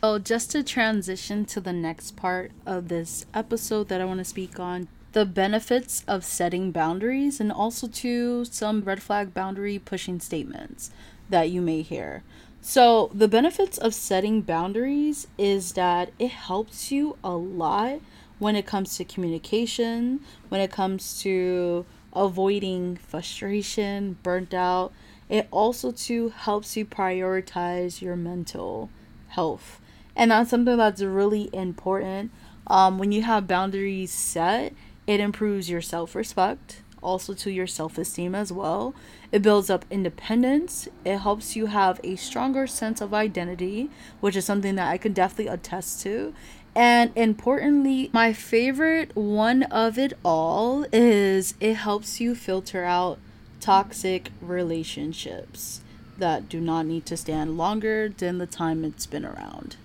So 0.00 0.20
just 0.20 0.52
to 0.52 0.62
transition 0.62 1.44
to 1.46 1.60
the 1.60 1.72
next 1.72 2.14
part 2.14 2.52
of 2.64 2.86
this 2.86 3.26
episode 3.34 3.88
that 3.88 4.00
I 4.00 4.04
want 4.04 4.18
to 4.18 4.24
speak 4.24 4.60
on, 4.60 4.86
the 5.10 5.26
benefits 5.26 6.04
of 6.06 6.24
setting 6.24 6.70
boundaries 6.70 7.40
and 7.40 7.50
also 7.50 7.88
to 7.88 8.44
some 8.44 8.82
red 8.82 9.02
flag 9.02 9.34
boundary 9.34 9.80
pushing 9.80 10.20
statements 10.20 10.92
that 11.28 11.50
you 11.50 11.60
may 11.60 11.82
hear. 11.82 12.22
So, 12.68 13.12
the 13.14 13.28
benefits 13.28 13.78
of 13.78 13.94
setting 13.94 14.40
boundaries 14.40 15.28
is 15.38 15.74
that 15.74 16.10
it 16.18 16.32
helps 16.32 16.90
you 16.90 17.16
a 17.22 17.30
lot 17.30 18.00
when 18.40 18.56
it 18.56 18.66
comes 18.66 18.96
to 18.96 19.04
communication, 19.04 20.18
when 20.48 20.60
it 20.60 20.72
comes 20.72 21.22
to 21.22 21.86
avoiding 22.12 22.96
frustration, 22.96 24.18
burnt 24.24 24.52
out. 24.52 24.92
It 25.28 25.46
also 25.52 25.92
too 25.92 26.30
helps 26.30 26.76
you 26.76 26.84
prioritize 26.84 28.02
your 28.02 28.16
mental 28.16 28.90
health. 29.28 29.80
And 30.16 30.32
that's 30.32 30.50
something 30.50 30.76
that's 30.76 31.02
really 31.02 31.48
important. 31.52 32.32
Um, 32.66 32.98
when 32.98 33.12
you 33.12 33.22
have 33.22 33.46
boundaries 33.46 34.10
set, 34.10 34.72
it 35.06 35.20
improves 35.20 35.70
your 35.70 35.82
self-respect, 35.82 36.82
also 37.02 37.34
to 37.34 37.50
your 37.50 37.66
self-esteem 37.66 38.34
as 38.34 38.52
well 38.52 38.94
it 39.32 39.42
builds 39.42 39.70
up 39.70 39.84
independence. 39.90 40.88
It 41.04 41.18
helps 41.18 41.56
you 41.56 41.66
have 41.66 42.00
a 42.04 42.16
stronger 42.16 42.66
sense 42.66 43.00
of 43.00 43.12
identity, 43.12 43.90
which 44.20 44.36
is 44.36 44.44
something 44.44 44.76
that 44.76 44.88
I 44.88 44.98
can 44.98 45.12
definitely 45.12 45.48
attest 45.48 46.00
to. 46.02 46.32
And 46.74 47.10
importantly, 47.16 48.10
my 48.12 48.32
favorite 48.32 49.16
one 49.16 49.64
of 49.64 49.98
it 49.98 50.12
all 50.24 50.86
is 50.92 51.54
it 51.60 51.74
helps 51.74 52.20
you 52.20 52.34
filter 52.34 52.84
out 52.84 53.18
toxic 53.60 54.30
relationships 54.40 55.80
that 56.18 56.48
do 56.48 56.60
not 56.60 56.86
need 56.86 57.06
to 57.06 57.16
stand 57.16 57.56
longer 57.56 58.08
than 58.08 58.38
the 58.38 58.46
time 58.46 58.84
it's 58.84 59.06
been 59.06 59.24
around. 59.24 59.76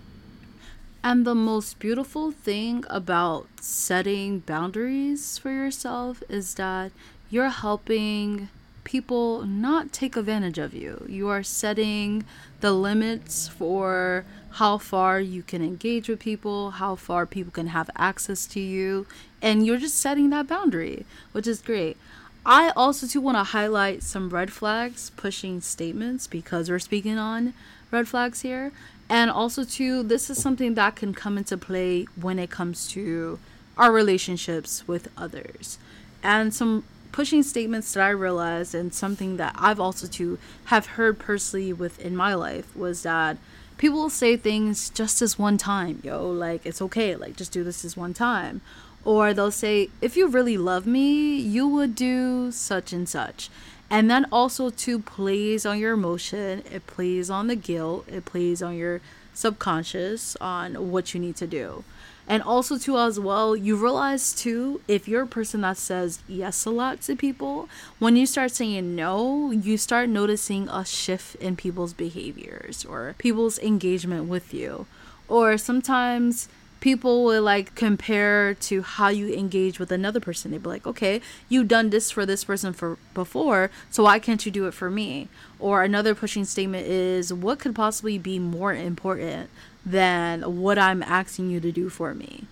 And 1.03 1.25
the 1.25 1.33
most 1.33 1.79
beautiful 1.79 2.29
thing 2.29 2.85
about 2.87 3.47
setting 3.59 4.39
boundaries 4.39 5.39
for 5.39 5.49
yourself 5.49 6.21
is 6.29 6.53
that 6.55 6.91
you're 7.31 7.49
helping 7.49 8.49
people 8.83 9.43
not 9.45 9.91
take 9.91 10.15
advantage 10.15 10.59
of 10.59 10.75
you. 10.75 11.03
You 11.09 11.27
are 11.29 11.41
setting 11.41 12.23
the 12.59 12.71
limits 12.71 13.47
for 13.47 14.25
how 14.51 14.77
far 14.77 15.19
you 15.19 15.41
can 15.41 15.63
engage 15.63 16.07
with 16.07 16.19
people, 16.19 16.71
how 16.71 16.95
far 16.95 17.25
people 17.25 17.51
can 17.51 17.67
have 17.67 17.89
access 17.95 18.45
to 18.47 18.59
you, 18.59 19.07
and 19.41 19.65
you're 19.65 19.77
just 19.77 19.97
setting 19.97 20.29
that 20.29 20.47
boundary, 20.47 21.05
which 21.31 21.47
is 21.47 21.63
great. 21.63 21.97
I 22.45 22.71
also 22.75 23.07
too 23.07 23.21
want 23.21 23.37
to 23.37 23.43
highlight 23.43 24.03
some 24.03 24.29
red 24.29 24.51
flags 24.51 25.11
pushing 25.15 25.61
statements 25.61 26.27
because 26.27 26.69
we're 26.69 26.79
speaking 26.79 27.17
on 27.17 27.53
red 27.91 28.07
flags 28.07 28.41
here. 28.41 28.71
And 29.11 29.29
also 29.29 29.65
too, 29.65 30.03
this 30.03 30.29
is 30.29 30.41
something 30.41 30.75
that 30.75 30.95
can 30.95 31.13
come 31.13 31.37
into 31.37 31.57
play 31.57 32.05
when 32.15 32.39
it 32.39 32.49
comes 32.49 32.87
to 32.91 33.39
our 33.77 33.91
relationships 33.91 34.87
with 34.87 35.09
others. 35.17 35.77
And 36.23 36.53
some 36.53 36.85
pushing 37.11 37.43
statements 37.43 37.93
that 37.93 38.01
I 38.01 38.11
realized 38.11 38.73
and 38.73 38.93
something 38.93 39.35
that 39.35 39.53
I've 39.57 39.81
also 39.81 40.07
too 40.07 40.39
have 40.65 40.95
heard 40.95 41.19
personally 41.19 41.73
within 41.73 42.15
my 42.15 42.33
life 42.33 42.73
was 42.73 43.03
that 43.03 43.35
people 43.77 43.99
will 43.99 44.09
say 44.09 44.37
things 44.37 44.89
just 44.89 45.21
as 45.21 45.37
one 45.37 45.57
time, 45.57 45.99
yo, 46.05 46.25
like 46.29 46.65
it's 46.65 46.81
okay, 46.81 47.17
like 47.17 47.35
just 47.35 47.51
do 47.51 47.65
this 47.65 47.83
as 47.83 47.97
one 47.97 48.13
time. 48.13 48.61
Or 49.03 49.33
they'll 49.33 49.51
say, 49.51 49.89
if 49.99 50.15
you 50.15 50.27
really 50.27 50.55
love 50.55 50.87
me, 50.87 51.35
you 51.35 51.67
would 51.67 51.95
do 51.95 52.49
such 52.53 52.93
and 52.93 53.09
such. 53.09 53.49
And 53.91 54.09
then 54.09 54.25
also 54.31 54.69
to 54.69 54.99
plays 54.99 55.65
on 55.65 55.77
your 55.77 55.91
emotion, 55.91 56.63
it 56.71 56.87
plays 56.87 57.29
on 57.29 57.47
the 57.47 57.57
guilt, 57.57 58.07
it 58.07 58.23
plays 58.23 58.63
on 58.63 58.77
your 58.77 59.01
subconscious 59.33 60.37
on 60.37 60.91
what 60.91 61.13
you 61.13 61.19
need 61.19 61.35
to 61.35 61.45
do. 61.45 61.83
And 62.25 62.41
also 62.41 62.77
too 62.77 62.97
as 62.97 63.19
well, 63.19 63.53
you 63.53 63.75
realize 63.75 64.31
too 64.31 64.79
if 64.87 65.09
you're 65.09 65.23
a 65.23 65.27
person 65.27 65.59
that 65.61 65.75
says 65.75 66.19
yes 66.29 66.63
a 66.63 66.69
lot 66.69 67.01
to 67.01 67.17
people, 67.17 67.67
when 67.99 68.15
you 68.15 68.25
start 68.25 68.51
saying 68.51 68.95
no, 68.95 69.51
you 69.51 69.77
start 69.77 70.07
noticing 70.07 70.69
a 70.69 70.85
shift 70.85 71.35
in 71.35 71.57
people's 71.57 71.91
behaviors 71.91 72.85
or 72.85 73.15
people's 73.17 73.59
engagement 73.59 74.29
with 74.29 74.53
you. 74.53 74.85
Or 75.27 75.57
sometimes 75.57 76.47
people 76.81 77.23
will 77.23 77.41
like 77.41 77.73
compare 77.75 78.53
to 78.55 78.81
how 78.81 79.07
you 79.07 79.33
engage 79.33 79.79
with 79.79 79.91
another 79.91 80.19
person. 80.19 80.51
They'd 80.51 80.63
be 80.63 80.67
like, 80.67 80.85
okay, 80.85 81.21
you've 81.47 81.69
done 81.69 81.91
this 81.91 82.11
for 82.11 82.25
this 82.25 82.43
person 82.43 82.73
for 82.73 82.97
before, 83.13 83.71
so 83.89 84.03
why 84.03 84.19
can't 84.19 84.45
you 84.45 84.51
do 84.51 84.67
it 84.67 84.73
for 84.73 84.91
me? 84.91 85.29
Or 85.59 85.83
another 85.83 86.13
pushing 86.13 86.43
statement 86.43 86.87
is, 86.87 87.31
what 87.31 87.59
could 87.59 87.75
possibly 87.75 88.17
be 88.17 88.39
more 88.39 88.73
important 88.73 89.49
than 89.85 90.59
what 90.61 90.77
I'm 90.77 91.01
asking 91.03 91.49
you 91.49 91.59
to 91.59 91.71
do 91.71 91.89
for 91.89 92.13
me. 92.13 92.45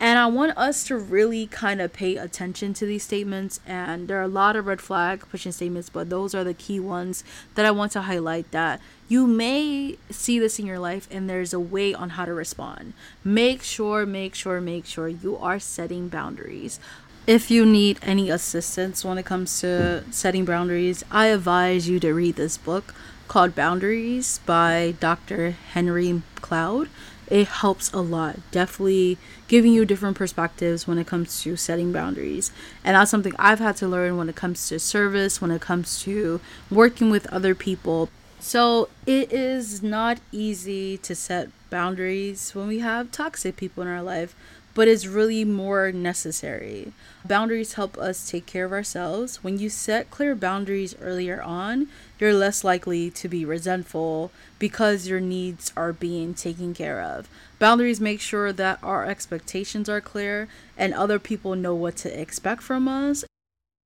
And 0.00 0.18
I 0.18 0.26
want 0.26 0.56
us 0.56 0.82
to 0.84 0.96
really 0.96 1.46
kind 1.46 1.80
of 1.82 1.92
pay 1.92 2.16
attention 2.16 2.72
to 2.74 2.86
these 2.86 3.02
statements. 3.02 3.60
And 3.66 4.08
there 4.08 4.18
are 4.18 4.22
a 4.22 4.28
lot 4.28 4.56
of 4.56 4.66
red 4.66 4.80
flag 4.80 5.26
pushing 5.30 5.52
statements, 5.52 5.90
but 5.90 6.08
those 6.08 6.34
are 6.34 6.42
the 6.42 6.54
key 6.54 6.80
ones 6.80 7.22
that 7.54 7.66
I 7.66 7.70
want 7.70 7.92
to 7.92 8.02
highlight 8.02 8.50
that 8.50 8.80
you 9.08 9.26
may 9.26 9.98
see 10.08 10.38
this 10.38 10.58
in 10.58 10.64
your 10.64 10.78
life 10.78 11.06
and 11.10 11.28
there's 11.28 11.52
a 11.52 11.60
way 11.60 11.92
on 11.92 12.10
how 12.10 12.24
to 12.24 12.32
respond. 12.32 12.94
Make 13.22 13.62
sure, 13.62 14.06
make 14.06 14.34
sure, 14.34 14.58
make 14.60 14.86
sure 14.86 15.06
you 15.06 15.36
are 15.36 15.58
setting 15.58 16.08
boundaries. 16.08 16.80
If 17.26 17.50
you 17.50 17.66
need 17.66 17.98
any 18.00 18.30
assistance 18.30 19.04
when 19.04 19.18
it 19.18 19.26
comes 19.26 19.60
to 19.60 20.04
setting 20.10 20.46
boundaries, 20.46 21.04
I 21.10 21.26
advise 21.26 21.88
you 21.88 22.00
to 22.00 22.14
read 22.14 22.36
this 22.36 22.56
book 22.56 22.94
called 23.28 23.54
Boundaries 23.54 24.40
by 24.46 24.94
Dr. 24.98 25.50
Henry 25.50 26.22
Cloud. 26.36 26.88
It 27.30 27.46
helps 27.46 27.92
a 27.92 28.00
lot. 28.00 28.40
Definitely 28.50 29.16
giving 29.46 29.72
you 29.72 29.84
different 29.84 30.16
perspectives 30.16 30.86
when 30.86 30.98
it 30.98 31.06
comes 31.06 31.42
to 31.42 31.56
setting 31.56 31.92
boundaries. 31.92 32.50
And 32.84 32.96
that's 32.96 33.10
something 33.10 33.32
I've 33.38 33.60
had 33.60 33.76
to 33.76 33.88
learn 33.88 34.16
when 34.16 34.28
it 34.28 34.36
comes 34.36 34.68
to 34.68 34.78
service, 34.80 35.40
when 35.40 35.52
it 35.52 35.60
comes 35.60 36.02
to 36.02 36.40
working 36.70 37.08
with 37.08 37.26
other 37.28 37.54
people. 37.54 38.10
So 38.40 38.88
it 39.06 39.32
is 39.32 39.82
not 39.82 40.18
easy 40.32 40.98
to 40.98 41.14
set 41.14 41.50
boundaries 41.68 42.54
when 42.54 42.66
we 42.66 42.80
have 42.80 43.12
toxic 43.12 43.56
people 43.56 43.82
in 43.82 43.88
our 43.88 44.02
life 44.02 44.34
but 44.80 44.88
it's 44.88 45.06
really 45.06 45.44
more 45.44 45.92
necessary. 45.92 46.94
Boundaries 47.22 47.74
help 47.74 47.98
us 47.98 48.30
take 48.30 48.46
care 48.46 48.64
of 48.64 48.72
ourselves. 48.72 49.44
When 49.44 49.58
you 49.58 49.68
set 49.68 50.10
clear 50.10 50.34
boundaries 50.34 50.96
earlier 51.02 51.42
on, 51.42 51.88
you're 52.18 52.32
less 52.32 52.64
likely 52.64 53.10
to 53.10 53.28
be 53.28 53.44
resentful 53.44 54.32
because 54.58 55.06
your 55.06 55.20
needs 55.20 55.70
are 55.76 55.92
being 55.92 56.32
taken 56.32 56.72
care 56.72 57.02
of. 57.02 57.28
Boundaries 57.58 58.00
make 58.00 58.22
sure 58.22 58.54
that 58.54 58.78
our 58.82 59.04
expectations 59.04 59.86
are 59.90 60.00
clear 60.00 60.48
and 60.78 60.94
other 60.94 61.18
people 61.18 61.54
know 61.54 61.74
what 61.74 61.96
to 61.96 62.18
expect 62.18 62.62
from 62.62 62.88
us. 62.88 63.22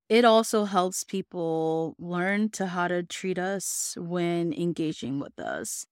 It 0.09 0.24
also 0.24 0.64
helps 0.64 1.02
people 1.02 1.96
learn 1.98 2.50
to 2.50 2.66
how 2.66 2.87
to 2.87 3.02
treat 3.02 3.37
us 3.37 3.96
when 3.98 4.52
engaging 4.52 5.18
with 5.18 5.40
us. 5.40 5.87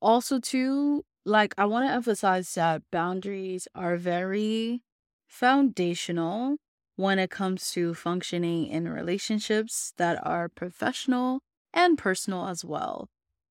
Also, 0.00 0.40
too, 0.40 1.04
like 1.26 1.54
I 1.58 1.66
want 1.66 1.88
to 1.88 1.92
emphasize 1.92 2.54
that 2.54 2.82
boundaries 2.90 3.68
are 3.74 3.96
very 3.96 4.82
foundational 5.28 6.56
when 6.96 7.18
it 7.18 7.30
comes 7.30 7.70
to 7.72 7.94
functioning 7.94 8.66
in 8.68 8.88
relationships 8.88 9.92
that 9.98 10.24
are 10.26 10.48
professional 10.48 11.40
and 11.74 11.98
personal 11.98 12.46
as 12.48 12.64
well. 12.64 13.08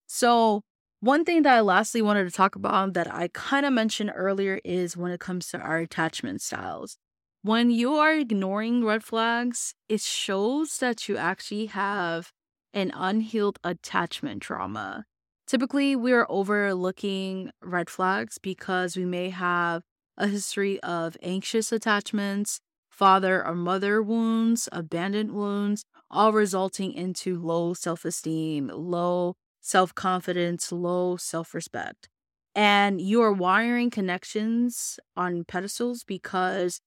So, 0.07 0.61
one 1.01 1.25
thing 1.25 1.43
that 1.43 1.53
I 1.57 1.61
lastly 1.61 2.01
wanted 2.01 2.23
to 2.25 2.31
talk 2.31 2.55
about 2.55 2.93
that 2.93 3.13
I 3.13 3.27
kind 3.33 3.65
of 3.65 3.73
mentioned 3.73 4.11
earlier 4.15 4.59
is 4.63 4.97
when 4.97 5.11
it 5.11 5.19
comes 5.19 5.47
to 5.49 5.59
our 5.59 5.77
attachment 5.77 6.41
styles. 6.41 6.97
When 7.43 7.69
you 7.69 7.93
are 7.95 8.13
ignoring 8.13 8.83
red 8.83 9.03
flags, 9.03 9.75
it 9.87 10.01
shows 10.01 10.77
that 10.79 11.07
you 11.07 11.17
actually 11.17 11.67
have 11.67 12.31
an 12.73 12.91
unhealed 12.95 13.59
attachment 13.63 14.41
trauma. 14.41 15.05
Typically, 15.47 15.95
we 15.95 16.11
are 16.11 16.25
overlooking 16.29 17.51
red 17.61 17.89
flags 17.89 18.37
because 18.37 18.97
we 18.97 19.05
may 19.05 19.29
have 19.29 19.83
a 20.17 20.27
history 20.27 20.79
of 20.81 21.17
anxious 21.21 21.71
attachments, 21.71 22.59
father 22.89 23.45
or 23.45 23.53
mother 23.53 24.01
wounds, 24.01 24.67
abandoned 24.71 25.31
wounds, 25.33 25.83
all 26.09 26.33
resulting 26.33 26.93
into 26.93 27.37
low 27.39 27.73
self 27.73 28.05
esteem, 28.05 28.67
low 28.73 29.35
self 29.61 29.93
confidence, 29.93 30.71
low 30.71 31.15
self 31.17 31.53
respect. 31.53 32.09
And 32.55 33.01
you 33.01 33.21
are 33.21 33.33
wiring 33.33 33.89
connections 33.89 34.99
on 35.15 35.43
pedestals 35.43 36.03
because 36.03 36.79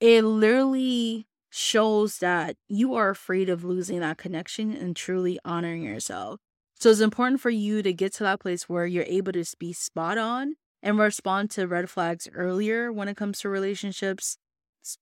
it 0.00 0.22
literally 0.22 1.26
shows 1.50 2.18
that 2.18 2.56
you 2.68 2.94
are 2.94 3.10
afraid 3.10 3.48
of 3.48 3.64
losing 3.64 4.00
that 4.00 4.18
connection 4.18 4.72
and 4.74 4.94
truly 4.94 5.38
honoring 5.44 5.82
yourself. 5.82 6.40
So 6.78 6.90
it's 6.90 7.00
important 7.00 7.40
for 7.40 7.50
you 7.50 7.82
to 7.82 7.92
get 7.92 8.12
to 8.14 8.24
that 8.24 8.40
place 8.40 8.68
where 8.68 8.86
you're 8.86 9.04
able 9.06 9.32
to 9.32 9.44
be 9.58 9.72
spot 9.72 10.18
on 10.18 10.54
and 10.82 10.98
respond 10.98 11.50
to 11.52 11.66
red 11.66 11.88
flags 11.88 12.28
earlier 12.32 12.92
when 12.92 13.08
it 13.08 13.16
comes 13.16 13.40
to 13.40 13.48
relationships 13.48 14.36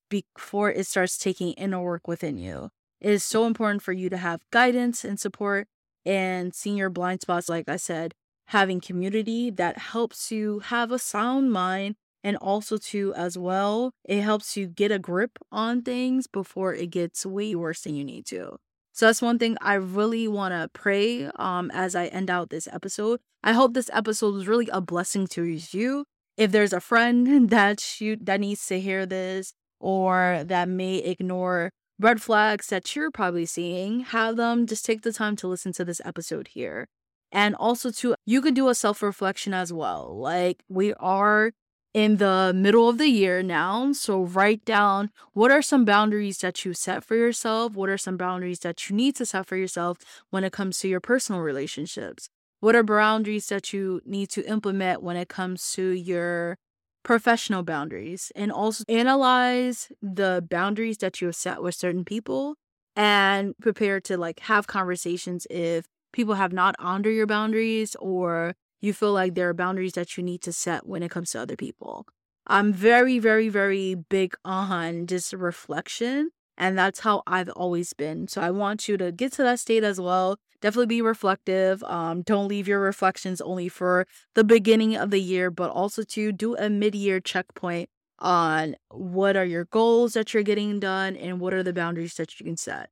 before 0.08 0.70
it 0.70 0.87
starts 0.87 1.18
taking 1.18 1.52
inner 1.54 1.82
work 1.82 2.06
within 2.08 2.38
you. 2.38 2.70
It 3.00 3.10
is 3.10 3.24
so 3.24 3.46
important 3.46 3.82
for 3.82 3.92
you 3.92 4.08
to 4.10 4.16
have 4.16 4.40
guidance 4.50 5.04
and 5.04 5.18
support 5.20 5.66
and 6.06 6.54
seeing 6.54 6.76
your 6.76 6.90
blind 6.90 7.20
spots, 7.22 7.48
like 7.48 7.68
I 7.68 7.76
said, 7.76 8.14
having 8.48 8.80
community 8.80 9.50
that 9.50 9.76
helps 9.78 10.30
you 10.30 10.60
have 10.60 10.92
a 10.92 10.98
sound 10.98 11.52
mind 11.52 11.96
and 12.22 12.37
also 12.38 12.78
too 12.78 13.12
as 13.16 13.37
well 13.37 13.90
it 14.04 14.20
helps 14.22 14.56
you 14.56 14.66
get 14.66 14.90
a 14.90 14.98
grip 14.98 15.32
on 15.52 15.82
things 15.82 16.26
before 16.26 16.72
it 16.74 16.87
gets 16.87 17.26
way 17.26 17.54
worse 17.54 17.82
than 17.82 17.94
you 17.94 18.04
need 18.04 18.24
to 18.26 18.56
so 18.94 19.07
that's 19.07 19.20
one 19.20 19.40
thing 19.40 19.57
I 19.61 19.74
really 19.74 20.28
want 20.28 20.54
to 20.54 20.70
pray 20.72 21.26
um 21.37 21.70
as 21.74 21.96
I 21.96 22.07
end 22.07 22.30
out 22.30 22.50
this 22.50 22.68
episode. 22.72 23.20
I 23.42 23.52
hope 23.52 23.74
this 23.74 23.90
episode 23.92 24.35
was 24.35 24.46
really 24.46 24.68
a 24.72 24.80
blessing 24.80 25.26
to 25.28 25.42
you. 25.42 26.04
If 26.37 26.52
there's 26.52 26.72
a 26.72 26.80
friend 26.80 27.50
that 27.57 28.00
you 28.00 28.16
that 28.22 28.40
needs 28.40 28.64
to 28.68 28.80
hear 28.80 29.04
this 29.04 29.52
or 29.80 30.44
that 30.46 30.68
may 30.68 30.98
ignore 30.98 31.70
red 31.98 32.22
flags 32.22 32.68
that 32.68 32.94
you're 32.94 33.11
probably 33.11 33.46
seeing, 33.46 34.00
have 34.00 34.37
them 34.37 34.64
just 34.66 34.85
take 34.85 35.02
the 35.02 35.12
time 35.12 35.35
to 35.37 35.48
listen 35.48 35.72
to 35.72 35.85
this 35.85 36.00
episode 36.04 36.48
here. 36.48 36.87
And 37.33 37.57
also 37.57 37.90
too, 37.90 38.14
you 38.24 38.40
could 38.40 38.54
do 38.54 38.68
a 38.68 38.76
self-reflection 38.76 39.52
as 39.54 39.72
well. 39.72 40.16
Like 40.16 40.62
we 40.68 40.94
are 40.94 41.50
in 41.94 42.16
the 42.18 42.52
middle 42.54 42.88
of 42.88 42.98
the 42.98 43.09
year 43.09 43.42
now. 43.42 43.92
So 43.92 44.24
write 44.24 44.64
down 44.64 45.11
what 45.33 45.50
are 45.50 45.62
some 45.62 45.85
boundaries 45.85 46.38
that 46.38 46.64
you 46.64 46.74
set 46.74 47.04
for 47.04 47.14
yourself? 47.16 47.74
What 47.74 47.88
are 47.88 47.98
some 47.98 48.16
boundaries 48.16 48.61
that 48.61 48.90
you 48.90 48.96
need 48.96 49.16
to 49.16 49.26
set 49.26 49.46
for 49.46 49.57
yourself 49.57 49.98
when 50.30 50.44
it 50.44 50.52
comes 50.52 50.78
to 50.80 50.88
your 50.88 51.00
personal 51.00 51.40
relationships? 51.40 52.28
What 52.61 52.74
are 52.76 52.83
boundaries 52.83 53.46
that 53.48 53.72
you 53.72 54.00
need 54.04 54.30
to 54.30 54.44
implement 54.48 55.02
when 55.02 55.16
it 55.16 55.28
comes 55.28 55.72
to 55.72 55.90
your 55.90 56.59
professional 57.04 57.62
boundaries? 57.62 58.33
And 58.35 58.50
also 58.50 58.85
analyze 58.88 59.90
the 60.02 60.44
boundaries 60.48 60.98
that 60.98 61.20
you 61.20 61.28
have 61.28 61.37
set 61.37 61.62
with 61.62 61.74
certain 61.74 62.04
people 62.04 62.57
and 62.96 63.57
prepare 63.61 64.00
to 64.00 64.16
like 64.16 64.40
have 64.40 64.66
conversations 64.66 65.46
if 65.50 65.87
people 66.12 66.35
have 66.35 66.52
not 66.52 66.76
honored 66.78 67.14
your 67.14 67.26
boundaries 67.26 67.96
or 68.00 68.54
you 68.85 68.92
feel 68.92 69.12
like 69.12 69.35
there 69.35 69.49
are 69.49 69.55
boundaries 69.55 69.94
that 69.94 70.16
you 70.16 70.23
need 70.23 70.42
to 70.42 70.53
set 70.53 70.87
when 70.87 71.03
it 71.03 71.11
comes 71.11 71.31
to 71.33 71.40
other 71.40 71.57
people. 71.57 72.07
I'm 72.47 72.73
very, 72.73 73.18
very, 73.18 73.49
very 73.49 73.94
big 73.94 74.35
on 74.44 75.07
just 75.07 75.33
reflection. 75.33 76.31
And 76.57 76.79
that's 76.79 77.01
how 77.01 77.23
I've 77.27 77.49
always 77.51 77.92
been. 77.94 78.29
So 78.29 78.40
I 78.40 78.51
want 78.51 78.87
you 78.88 78.97
to 78.99 79.11
get 79.11 79.33
to 79.33 79.42
that 79.42 79.59
state 79.59 79.83
as 79.83 80.01
well. 80.01 80.37
Definitely 80.61 80.87
be 80.87 81.03
reflective. 81.03 81.83
Um, 81.85 82.23
don't 82.23 82.49
leave 82.49 82.68
your 82.68 82.81
reflections 82.81 83.40
only 83.40 83.68
for 83.68 84.07
the 84.35 84.44
beginning 84.44 84.97
of 84.97 85.11
the 85.11 85.20
year, 85.20 85.51
but 85.51 85.70
also 85.70 86.03
to 86.03 86.33
do 86.33 86.55
a 86.57 86.70
mid 86.70 86.94
year 86.94 87.20
checkpoint 87.20 87.90
on 88.20 88.77
what 88.90 89.37
are 89.37 89.44
your 89.44 89.64
goals 89.64 90.12
that 90.12 90.33
you're 90.33 90.42
getting 90.42 90.79
done 90.79 91.16
and 91.16 91.40
what 91.40 91.53
are 91.53 91.62
the 91.62 91.73
boundaries 91.73 92.14
that 92.14 92.38
you 92.38 92.47
can 92.47 92.57
set. 92.57 92.88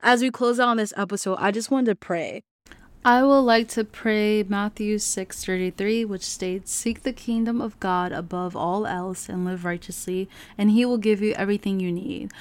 As 0.00 0.20
we 0.20 0.30
close 0.30 0.60
out 0.60 0.68
on 0.68 0.76
this 0.76 0.92
episode, 0.96 1.38
I 1.40 1.50
just 1.50 1.70
wanted 1.70 1.86
to 1.86 1.96
pray. 1.96 2.42
I 3.06 3.22
would 3.22 3.42
like 3.42 3.68
to 3.68 3.84
pray 3.84 4.42
Matthew 4.42 4.96
6:33 4.96 6.04
which 6.04 6.24
states 6.24 6.72
seek 6.72 7.04
the 7.04 7.12
kingdom 7.12 7.60
of 7.60 7.78
God 7.78 8.10
above 8.10 8.56
all 8.56 8.84
else 8.84 9.28
and 9.28 9.44
live 9.44 9.64
righteously 9.64 10.28
and 10.58 10.72
he 10.72 10.84
will 10.84 10.98
give 10.98 11.22
you 11.22 11.32
everything 11.34 11.78
you 11.78 11.92
need. 11.92 12.32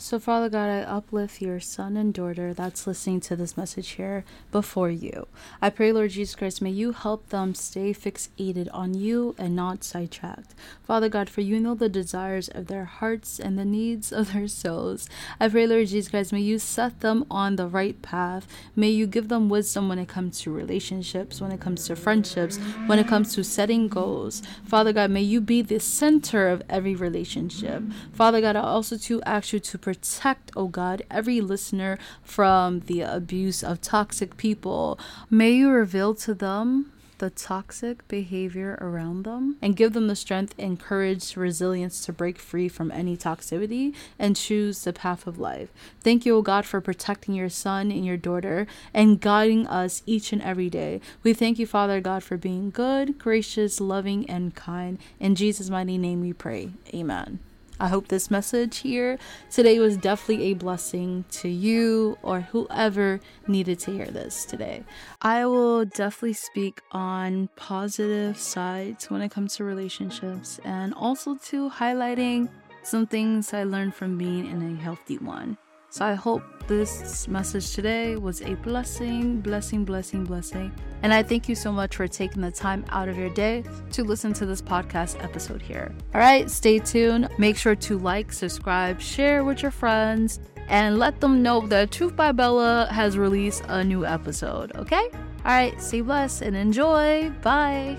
So, 0.00 0.20
Father 0.20 0.48
God, 0.48 0.68
I 0.68 0.82
uplift 0.82 1.42
your 1.42 1.58
son 1.58 1.96
and 1.96 2.14
daughter 2.14 2.54
that's 2.54 2.86
listening 2.86 3.18
to 3.22 3.34
this 3.34 3.56
message 3.56 3.88
here 3.90 4.24
before 4.52 4.90
you. 4.90 5.26
I 5.60 5.70
pray, 5.70 5.90
Lord 5.90 6.12
Jesus 6.12 6.36
Christ, 6.36 6.62
may 6.62 6.70
you 6.70 6.92
help 6.92 7.30
them 7.30 7.52
stay 7.52 7.92
fixated 7.92 8.68
on 8.72 8.94
you 8.94 9.34
and 9.38 9.56
not 9.56 9.82
sidetracked. 9.82 10.54
Father 10.84 11.08
God, 11.08 11.28
for 11.28 11.40
you 11.40 11.58
know 11.58 11.74
the 11.74 11.88
desires 11.88 12.46
of 12.46 12.68
their 12.68 12.84
hearts 12.84 13.40
and 13.40 13.58
the 13.58 13.64
needs 13.64 14.12
of 14.12 14.34
their 14.34 14.46
souls. 14.46 15.08
I 15.40 15.48
pray, 15.48 15.66
Lord 15.66 15.88
Jesus 15.88 16.10
Christ, 16.12 16.32
may 16.32 16.42
you 16.42 16.60
set 16.60 17.00
them 17.00 17.26
on 17.28 17.56
the 17.56 17.66
right 17.66 18.00
path. 18.00 18.46
May 18.76 18.90
you 18.90 19.04
give 19.04 19.26
them 19.26 19.48
wisdom 19.48 19.88
when 19.88 19.98
it 19.98 20.08
comes 20.08 20.40
to 20.42 20.52
relationships, 20.52 21.40
when 21.40 21.50
it 21.50 21.60
comes 21.60 21.88
to 21.88 21.96
friendships, 21.96 22.56
when 22.86 23.00
it 23.00 23.08
comes 23.08 23.34
to 23.34 23.42
setting 23.42 23.88
goals. 23.88 24.42
Father 24.64 24.92
God, 24.92 25.10
may 25.10 25.22
you 25.22 25.40
be 25.40 25.60
the 25.60 25.80
center 25.80 26.48
of 26.48 26.62
every 26.70 26.94
relationship. 26.94 27.82
Father 28.12 28.40
God, 28.40 28.54
I 28.54 28.60
also 28.60 28.96
to 28.96 29.20
ask 29.22 29.52
you 29.52 29.58
to 29.58 29.87
protect, 29.88 30.50
oh 30.54 30.68
God, 30.68 31.00
every 31.10 31.40
listener 31.40 31.96
from 32.22 32.80
the 32.80 33.00
abuse 33.00 33.64
of 33.64 33.80
toxic 33.80 34.36
people. 34.36 34.98
May 35.30 35.52
you 35.52 35.70
reveal 35.70 36.14
to 36.16 36.34
them 36.34 36.92
the 37.16 37.30
toxic 37.30 38.06
behavior 38.06 38.76
around 38.82 39.24
them 39.24 39.56
and 39.62 39.74
give 39.74 39.94
them 39.94 40.06
the 40.06 40.14
strength 40.14 40.54
and 40.58 40.78
courage, 40.78 41.38
resilience 41.38 42.04
to 42.04 42.12
break 42.12 42.38
free 42.38 42.68
from 42.68 42.90
any 42.90 43.16
toxicity 43.16 43.94
and 44.18 44.36
choose 44.36 44.84
the 44.84 44.92
path 44.92 45.26
of 45.26 45.38
life. 45.38 45.70
Thank 46.02 46.26
you, 46.26 46.36
O 46.36 46.42
God, 46.42 46.66
for 46.66 46.82
protecting 46.82 47.34
your 47.34 47.48
son 47.48 47.90
and 47.90 48.04
your 48.04 48.18
daughter 48.18 48.66
and 48.92 49.22
guiding 49.22 49.66
us 49.68 50.02
each 50.04 50.34
and 50.34 50.42
every 50.42 50.68
day. 50.68 51.00
We 51.22 51.32
thank 51.32 51.58
you, 51.58 51.66
Father 51.66 52.02
God, 52.02 52.22
for 52.22 52.36
being 52.36 52.68
good, 52.68 53.18
gracious, 53.18 53.80
loving, 53.80 54.28
and 54.28 54.54
kind. 54.54 54.98
In 55.18 55.34
Jesus' 55.34 55.70
mighty 55.70 55.96
name 55.96 56.20
we 56.20 56.34
pray. 56.34 56.72
Amen. 56.92 57.38
I 57.80 57.88
hope 57.88 58.08
this 58.08 58.30
message 58.30 58.78
here 58.78 59.18
today 59.50 59.78
was 59.78 59.96
definitely 59.96 60.46
a 60.46 60.54
blessing 60.54 61.24
to 61.30 61.48
you 61.48 62.18
or 62.22 62.40
whoever 62.40 63.20
needed 63.46 63.78
to 63.80 63.92
hear 63.92 64.06
this 64.06 64.44
today. 64.44 64.84
I 65.22 65.46
will 65.46 65.84
definitely 65.84 66.32
speak 66.32 66.80
on 66.90 67.48
positive 67.54 68.36
sides 68.36 69.10
when 69.10 69.22
it 69.22 69.30
comes 69.30 69.56
to 69.56 69.64
relationships 69.64 70.58
and 70.64 70.92
also 70.94 71.36
to 71.46 71.70
highlighting 71.70 72.48
some 72.82 73.06
things 73.06 73.54
I 73.54 73.62
learned 73.62 73.94
from 73.94 74.18
being 74.18 74.46
in 74.46 74.60
a 74.62 74.82
healthy 74.82 75.18
one. 75.18 75.56
So 75.90 76.04
I 76.04 76.14
hope 76.14 76.42
this 76.66 77.26
message 77.28 77.74
today 77.74 78.16
was 78.16 78.42
a 78.42 78.54
blessing, 78.56 79.40
blessing, 79.40 79.86
blessing, 79.86 80.24
blessing. 80.24 80.70
And 81.02 81.14
I 81.14 81.22
thank 81.22 81.48
you 81.48 81.54
so 81.54 81.72
much 81.72 81.96
for 81.96 82.06
taking 82.06 82.42
the 82.42 82.50
time 82.50 82.84
out 82.90 83.08
of 83.08 83.16
your 83.16 83.30
day 83.30 83.64
to 83.92 84.04
listen 84.04 84.34
to 84.34 84.44
this 84.44 84.60
podcast 84.60 85.22
episode 85.24 85.62
here. 85.62 85.94
All 86.14 86.20
right, 86.20 86.50
stay 86.50 86.78
tuned. 86.78 87.30
Make 87.38 87.56
sure 87.56 87.74
to 87.74 87.98
like, 87.98 88.32
subscribe, 88.32 89.00
share 89.00 89.44
with 89.44 89.62
your 89.62 89.70
friends, 89.70 90.40
and 90.68 90.98
let 90.98 91.20
them 91.20 91.42
know 91.42 91.66
that 91.68 91.90
Truth 91.90 92.14
by 92.14 92.32
Bella 92.32 92.88
has 92.90 93.16
released 93.16 93.64
a 93.68 93.82
new 93.82 94.04
episode, 94.04 94.76
okay? 94.76 95.08
All 95.12 95.52
right, 95.52 95.80
stay 95.80 96.02
blessed 96.02 96.42
and 96.42 96.54
enjoy. 96.54 97.30
Bye. 97.42 97.96